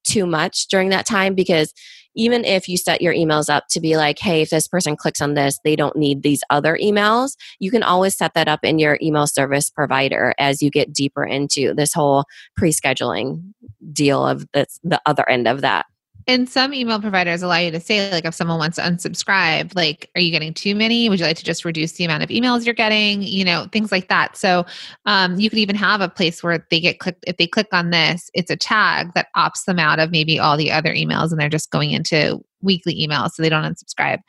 too 0.04 0.26
much 0.26 0.68
during 0.68 0.90
that 0.90 1.06
time 1.06 1.36
because 1.36 1.74
even 2.16 2.44
if 2.44 2.68
you 2.68 2.78
set 2.78 3.02
your 3.02 3.14
emails 3.14 3.50
up 3.50 3.66
to 3.70 3.80
be 3.80 3.96
like, 3.96 4.20
hey, 4.20 4.42
if 4.42 4.50
this 4.50 4.68
person 4.68 4.96
clicks 4.96 5.22
on 5.22 5.34
this, 5.34 5.60
they 5.64 5.76
don't 5.76 5.96
need 5.96 6.24
these 6.24 6.44
other 6.50 6.78
emails, 6.78 7.38
you 7.60 7.72
can 7.72 7.84
always 7.84 8.16
set 8.16 8.34
that 8.34 8.48
up 8.48 8.60
in 8.64 8.80
your 8.80 8.98
email 9.02 9.28
service 9.28 9.70
provider 9.70 10.34
as 10.38 10.62
you 10.62 10.70
get 10.70 10.92
deeper 10.92 11.24
into 11.24 11.74
this 11.74 11.94
whole 11.94 12.26
pre 12.58 12.72
scheduling 12.72 13.54
deal 13.94 14.26
of 14.26 14.46
this, 14.54 14.80
the 14.84 15.02
other 15.06 15.28
end 15.30 15.48
of 15.48 15.62
that. 15.62 15.86
And 16.28 16.48
some 16.48 16.74
email 16.74 17.02
providers 17.02 17.42
allow 17.42 17.58
you 17.58 17.72
to 17.72 17.80
say, 17.80 18.12
like, 18.12 18.26
if 18.26 18.34
someone 18.34 18.58
wants 18.60 18.76
to 18.78 18.84
unsubscribe, 18.84 19.76
like, 19.76 20.10
are 20.16 20.22
you 20.22 20.32
getting 20.32 20.54
too 20.54 20.76
many? 20.76 21.10
Would 21.10 21.20
you 21.20 21.26
like 21.26 21.38
to 21.38 21.44
just 21.44 21.66
reduce 21.66 21.94
the 21.94 22.06
amount 22.06 22.24
of 22.24 22.30
emails 22.30 22.66
you're 22.66 22.74
getting? 22.74 23.22
You 23.22 23.46
know, 23.46 23.68
things 23.72 23.92
like 23.92 24.08
that. 24.10 24.38
So 24.38 24.66
um, 25.06 25.40
you 25.40 25.50
could 25.50 25.60
even 25.60 25.76
have 25.76 26.02
a 26.02 26.10
place 26.10 26.44
where 26.44 26.66
they 26.70 26.80
get 26.80 27.00
clicked. 27.00 27.24
If 27.28 27.38
they 27.38 27.48
click 27.48 27.68
on 27.72 27.90
this, 27.90 28.30
it's 28.34 28.52
a 28.52 28.56
tag 28.56 29.14
that 29.16 29.28
opts 29.36 29.66
them 29.66 29.80
out 29.80 30.00
of 30.00 30.12
maybe 30.12 30.40
all 30.40 30.58
the 30.58 30.72
other 30.72 30.94
emails 30.94 31.32
and 31.32 31.40
they're 31.40 31.50
just 31.50 31.72
going 31.72 31.92
into 31.92 32.40
weekly 32.62 32.96
emails 32.96 33.32
so 33.32 33.42
they 33.42 33.50
don't 33.50 33.64
unsubscribe. 33.64 34.20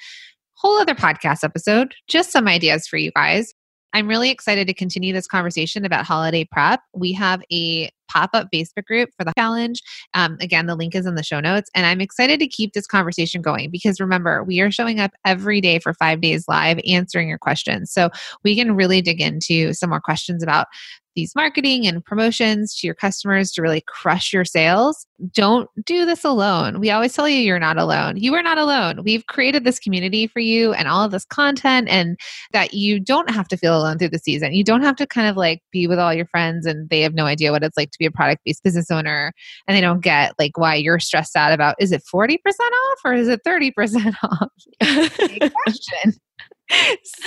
Whole 0.55 0.78
other 0.78 0.94
podcast 0.94 1.44
episode, 1.44 1.94
just 2.09 2.31
some 2.31 2.48
ideas 2.48 2.87
for 2.87 2.96
you 2.96 3.11
guys. 3.14 3.52
I'm 3.94 4.09
really 4.09 4.31
excited 4.31 4.66
to 4.68 4.74
continue 4.74 5.12
this 5.12 5.26
conversation 5.26 5.85
about 5.85 6.07
holiday 6.07 6.44
prep. 6.44 6.81
We 6.94 7.12
have 7.12 7.42
a 7.52 7.90
pop 8.12 8.31
up 8.33 8.48
Facebook 8.53 8.85
group 8.85 9.11
for 9.16 9.25
the 9.25 9.33
challenge. 9.37 9.81
Um, 10.14 10.37
again, 10.40 10.66
the 10.66 10.75
link 10.75 10.94
is 10.94 11.07
in 11.07 11.14
the 11.14 11.22
show 11.22 11.40
notes. 11.40 11.70
And 11.75 11.87
I'm 11.87 12.01
excited 12.01 12.40
to 12.40 12.46
keep 12.46 12.72
this 12.72 12.87
conversation 12.87 13.42
going 13.42 13.70
because 13.70 14.01
remember, 14.01 14.44
we 14.44 14.61
are 14.61 14.70
showing 14.70 15.01
up 15.01 15.12
every 15.25 15.61
day 15.61 15.79
for 15.79 15.94
five 15.94 16.20
days 16.20 16.44
live 16.48 16.81
answering 16.87 17.29
your 17.29 17.38
questions. 17.38 17.92
So 17.92 18.11
we 18.44 18.57
can 18.57 18.77
really 18.77 19.01
dig 19.01 19.20
into 19.20 19.72
some 19.72 19.90
more 19.90 20.01
questions 20.01 20.42
about 20.42 20.66
these 21.14 21.35
marketing 21.35 21.87
and 21.87 22.05
promotions 22.05 22.75
to 22.77 22.87
your 22.87 22.94
customers 22.94 23.53
to 23.53 23.62
really 23.62 23.83
crush 23.87 24.33
your 24.33 24.44
sales, 24.44 25.07
don't 25.33 25.68
do 25.85 26.07
this 26.07 26.25
alone. 26.25 26.81
We 26.81 26.90
always 26.90 27.12
tell 27.12 27.29
you 27.29 27.38
you're 27.38 27.59
not 27.59 27.77
alone. 27.77 28.16
You 28.16 28.35
are 28.35 28.42
not 28.42 28.59
alone. 28.59 29.03
We've 29.05 29.27
created 29.27 29.64
this 29.64 29.79
community 29.79 30.27
for 30.27 30.40
you 30.40 30.72
and 30.72 30.88
all 30.88 31.05
of 31.05 31.11
this 31.11 31.25
content, 31.25 31.88
and 31.88 32.18
that 32.53 32.75
you 32.75 32.98
don't 32.98 33.31
have 33.31 33.48
to 33.48 33.57
feel 33.57 33.77
alone 33.77 33.98
through 33.98 34.09
the 34.09 34.18
season. 34.18 34.55
You 34.55 34.64
don't 34.64 34.83
have 34.83 34.96
to 34.96 35.07
kind 35.07 35.29
of 35.29 35.37
like 35.37 35.62
be 35.70 35.87
with 35.87 35.98
all 35.98 36.14
your 36.14 36.27
friends 36.27 36.66
and 36.66 36.88
they 36.88 37.03
have 37.03 37.14
no 37.14 37.27
idea 37.27 37.53
what 37.53 37.62
it's 37.62 37.77
like 37.77 37.90
to 37.92 37.98
be 38.02 38.06
a 38.06 38.10
product 38.10 38.42
based 38.44 38.62
business 38.62 38.90
owner 38.90 39.32
and 39.66 39.76
they 39.76 39.80
don't 39.80 40.00
get 40.00 40.34
like 40.38 40.56
why 40.58 40.74
you're 40.74 40.98
stressed 40.98 41.36
out 41.36 41.52
about 41.52 41.76
is 41.78 41.92
it 41.92 42.02
40% 42.12 42.36
off 42.46 42.98
or 43.04 43.14
is 43.14 43.28
it 43.28 43.40
30% 43.46 44.14
off? 44.22 45.50
question. 45.52 46.14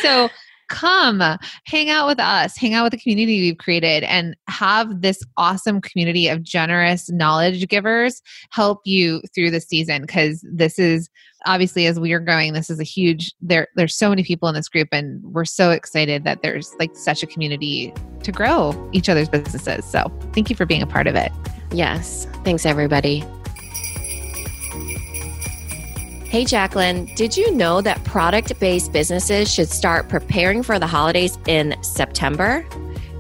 so 0.01 0.29
come 0.69 1.21
hang 1.65 1.89
out 1.89 2.07
with 2.07 2.19
us, 2.19 2.57
hang 2.57 2.73
out 2.73 2.83
with 2.83 2.91
the 2.91 2.99
community 2.99 3.41
we've 3.41 3.57
created, 3.57 4.03
and 4.03 4.35
have 4.47 5.01
this 5.01 5.21
awesome 5.37 5.81
community 5.81 6.27
of 6.27 6.43
generous 6.43 7.09
knowledge 7.09 7.67
givers 7.67 8.21
help 8.51 8.81
you 8.85 9.21
through 9.33 9.51
the 9.51 9.61
season. 9.61 10.01
Because 10.01 10.45
this 10.51 10.79
is 10.79 11.09
obviously, 11.45 11.85
as 11.87 11.99
we 11.99 12.13
are 12.13 12.19
growing, 12.19 12.53
this 12.53 12.69
is 12.69 12.79
a 12.79 12.83
huge. 12.83 13.33
There, 13.41 13.67
there's 13.75 13.95
so 13.95 14.09
many 14.09 14.23
people 14.23 14.49
in 14.49 14.55
this 14.55 14.69
group, 14.69 14.89
and 14.91 15.23
we're 15.23 15.45
so 15.45 15.71
excited 15.71 16.23
that 16.23 16.41
there's 16.41 16.73
like 16.79 16.95
such 16.95 17.23
a 17.23 17.27
community 17.27 17.93
to 18.23 18.31
grow 18.31 18.89
each 18.93 19.09
other's 19.09 19.29
businesses. 19.29 19.85
So, 19.85 20.11
thank 20.33 20.49
you 20.49 20.55
for 20.55 20.65
being 20.65 20.81
a 20.81 20.87
part 20.87 21.07
of 21.07 21.15
it. 21.15 21.31
Yes, 21.71 22.27
thanks 22.43 22.65
everybody. 22.65 23.23
Hey, 26.35 26.43
Jacqueline, 26.43 27.05
did 27.15 27.37
you 27.37 27.49
know 27.53 27.79
that 27.79 28.03
product 28.03 28.59
based 28.59 28.91
businesses 28.91 29.49
should 29.49 29.69
start 29.69 30.09
preparing 30.09 30.63
for 30.63 30.77
the 30.77 30.85
holidays 30.85 31.37
in 31.47 31.81
September? 31.81 32.67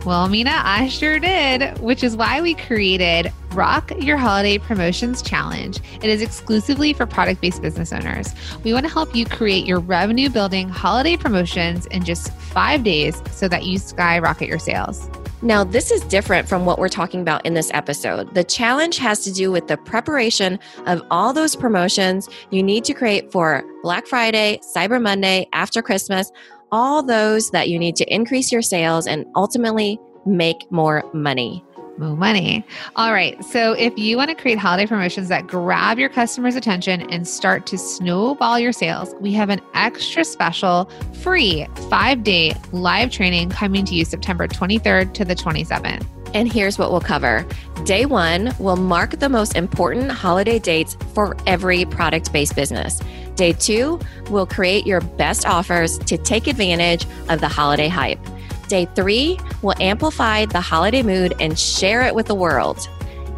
Well, 0.05 0.27
Mina, 0.27 0.51
I 0.61 0.89
sure 0.89 1.17
did, 1.17 1.79
which 1.79 2.03
is 2.03 2.17
why 2.17 2.41
we 2.41 2.55
created 2.55 3.31
Rock 3.53 3.89
Your 3.99 4.17
Holiday 4.17 4.57
Promotions 4.57 5.21
Challenge. 5.21 5.79
It 6.01 6.09
is 6.09 6.21
exclusively 6.21 6.91
for 6.91 7.05
product 7.05 7.39
based 7.39 7.61
business 7.61 7.93
owners. 7.93 8.33
We 8.65 8.73
want 8.73 8.85
to 8.85 8.91
help 8.91 9.15
you 9.15 9.25
create 9.25 9.65
your 9.65 9.79
revenue 9.79 10.29
building 10.29 10.67
holiday 10.67 11.15
promotions 11.15 11.85
in 11.85 12.03
just 12.03 12.33
five 12.33 12.83
days 12.83 13.23
so 13.31 13.47
that 13.47 13.63
you 13.63 13.77
skyrocket 13.77 14.49
your 14.49 14.59
sales. 14.59 15.09
Now, 15.45 15.63
this 15.63 15.91
is 15.91 16.01
different 16.05 16.49
from 16.49 16.65
what 16.65 16.79
we're 16.79 16.89
talking 16.89 17.21
about 17.21 17.45
in 17.45 17.53
this 17.53 17.69
episode. 17.71 18.33
The 18.33 18.43
challenge 18.43 18.97
has 18.97 19.23
to 19.25 19.31
do 19.31 19.51
with 19.51 19.67
the 19.67 19.77
preparation 19.77 20.57
of 20.87 21.03
all 21.11 21.33
those 21.33 21.55
promotions 21.55 22.27
you 22.49 22.63
need 22.63 22.83
to 22.85 22.95
create 22.95 23.31
for 23.31 23.63
Black 23.83 24.07
Friday, 24.07 24.59
Cyber 24.75 24.99
Monday, 24.99 25.47
after 25.53 25.83
Christmas, 25.83 26.31
all 26.71 27.03
those 27.03 27.51
that 27.51 27.69
you 27.69 27.77
need 27.77 27.95
to 27.97 28.11
increase 28.11 28.51
your 28.51 28.63
sales 28.63 29.05
and 29.05 29.23
ultimately 29.35 29.99
make 30.25 30.65
more 30.71 31.03
money 31.13 31.63
more 31.97 32.15
money. 32.15 32.65
All 32.95 33.13
right. 33.13 33.43
So 33.45 33.73
if 33.73 33.97
you 33.97 34.17
want 34.17 34.29
to 34.29 34.35
create 34.35 34.57
holiday 34.57 34.85
promotions 34.85 35.29
that 35.29 35.47
grab 35.47 35.99
your 35.99 36.09
customers' 36.09 36.55
attention 36.55 37.09
and 37.11 37.27
start 37.27 37.65
to 37.67 37.77
snowball 37.77 38.59
your 38.59 38.71
sales, 38.71 39.13
we 39.19 39.33
have 39.33 39.49
an 39.49 39.61
extra 39.73 40.23
special 40.23 40.89
free 41.21 41.67
five 41.89 42.23
day 42.23 42.53
live 42.71 43.11
training 43.11 43.49
coming 43.49 43.85
to 43.85 43.95
you 43.95 44.05
September 44.05 44.47
23rd 44.47 45.13
to 45.13 45.25
the 45.25 45.35
27th. 45.35 46.05
And 46.33 46.51
here's 46.51 46.77
what 46.77 46.91
we'll 46.91 46.99
cover. 46.99 47.45
Day 47.85 48.05
one 48.05 48.53
will 48.59 48.75
mark 48.75 49.19
the 49.19 49.29
most 49.29 49.55
important 49.55 50.11
holiday 50.11 50.59
dates 50.59 50.97
for 51.13 51.37
every 51.47 51.85
product 51.85 52.33
based 52.33 52.55
business. 52.55 52.99
Day 53.35 53.53
two 53.53 53.99
will 54.29 54.45
create 54.45 54.85
your 54.85 55.01
best 55.01 55.45
offers 55.45 55.97
to 55.99 56.17
take 56.17 56.47
advantage 56.47 57.05
of 57.29 57.39
the 57.39 57.47
holiday 57.47 57.87
hype. 57.87 58.19
Day 58.67 58.85
three 58.95 59.39
we'll 59.61 59.75
amplify 59.79 60.45
the 60.45 60.61
holiday 60.61 61.03
mood 61.03 61.33
and 61.39 61.57
share 61.57 62.01
it 62.01 62.15
with 62.15 62.27
the 62.27 62.35
world. 62.35 62.87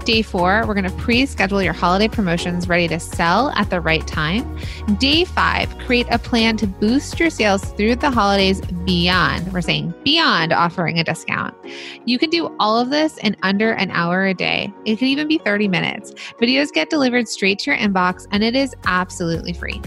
Day 0.07 0.21
four, 0.21 0.63
we're 0.65 0.73
going 0.73 0.89
to 0.89 0.97
pre 0.97 1.25
schedule 1.25 1.61
your 1.61 1.73
holiday 1.73 2.07
promotions 2.07 2.69
ready 2.69 2.87
to 2.87 2.97
sell 2.97 3.49
at 3.57 3.69
the 3.69 3.81
right 3.81 4.07
time. 4.07 4.57
Day 4.99 5.25
five, 5.25 5.77
create 5.79 6.07
a 6.09 6.17
plan 6.17 6.55
to 6.57 6.65
boost 6.65 7.19
your 7.19 7.29
sales 7.29 7.61
through 7.73 7.97
the 7.97 8.09
holidays 8.09 8.61
beyond, 8.85 9.51
we're 9.51 9.59
saying 9.59 9.93
beyond 10.05 10.53
offering 10.53 10.97
a 10.97 11.03
discount. 11.03 11.53
You 12.05 12.17
can 12.17 12.29
do 12.29 12.55
all 12.57 12.79
of 12.79 12.89
this 12.89 13.17
in 13.17 13.35
under 13.43 13.73
an 13.73 13.91
hour 13.91 14.25
a 14.27 14.33
day. 14.33 14.73
It 14.85 14.95
could 14.95 15.09
even 15.09 15.27
be 15.27 15.39
30 15.39 15.67
minutes. 15.67 16.13
Videos 16.39 16.71
get 16.71 16.89
delivered 16.89 17.27
straight 17.27 17.59
to 17.59 17.71
your 17.71 17.77
inbox 17.77 18.27
and 18.31 18.45
it 18.45 18.55
is 18.55 18.73
absolutely 18.85 19.51
free 19.51 19.81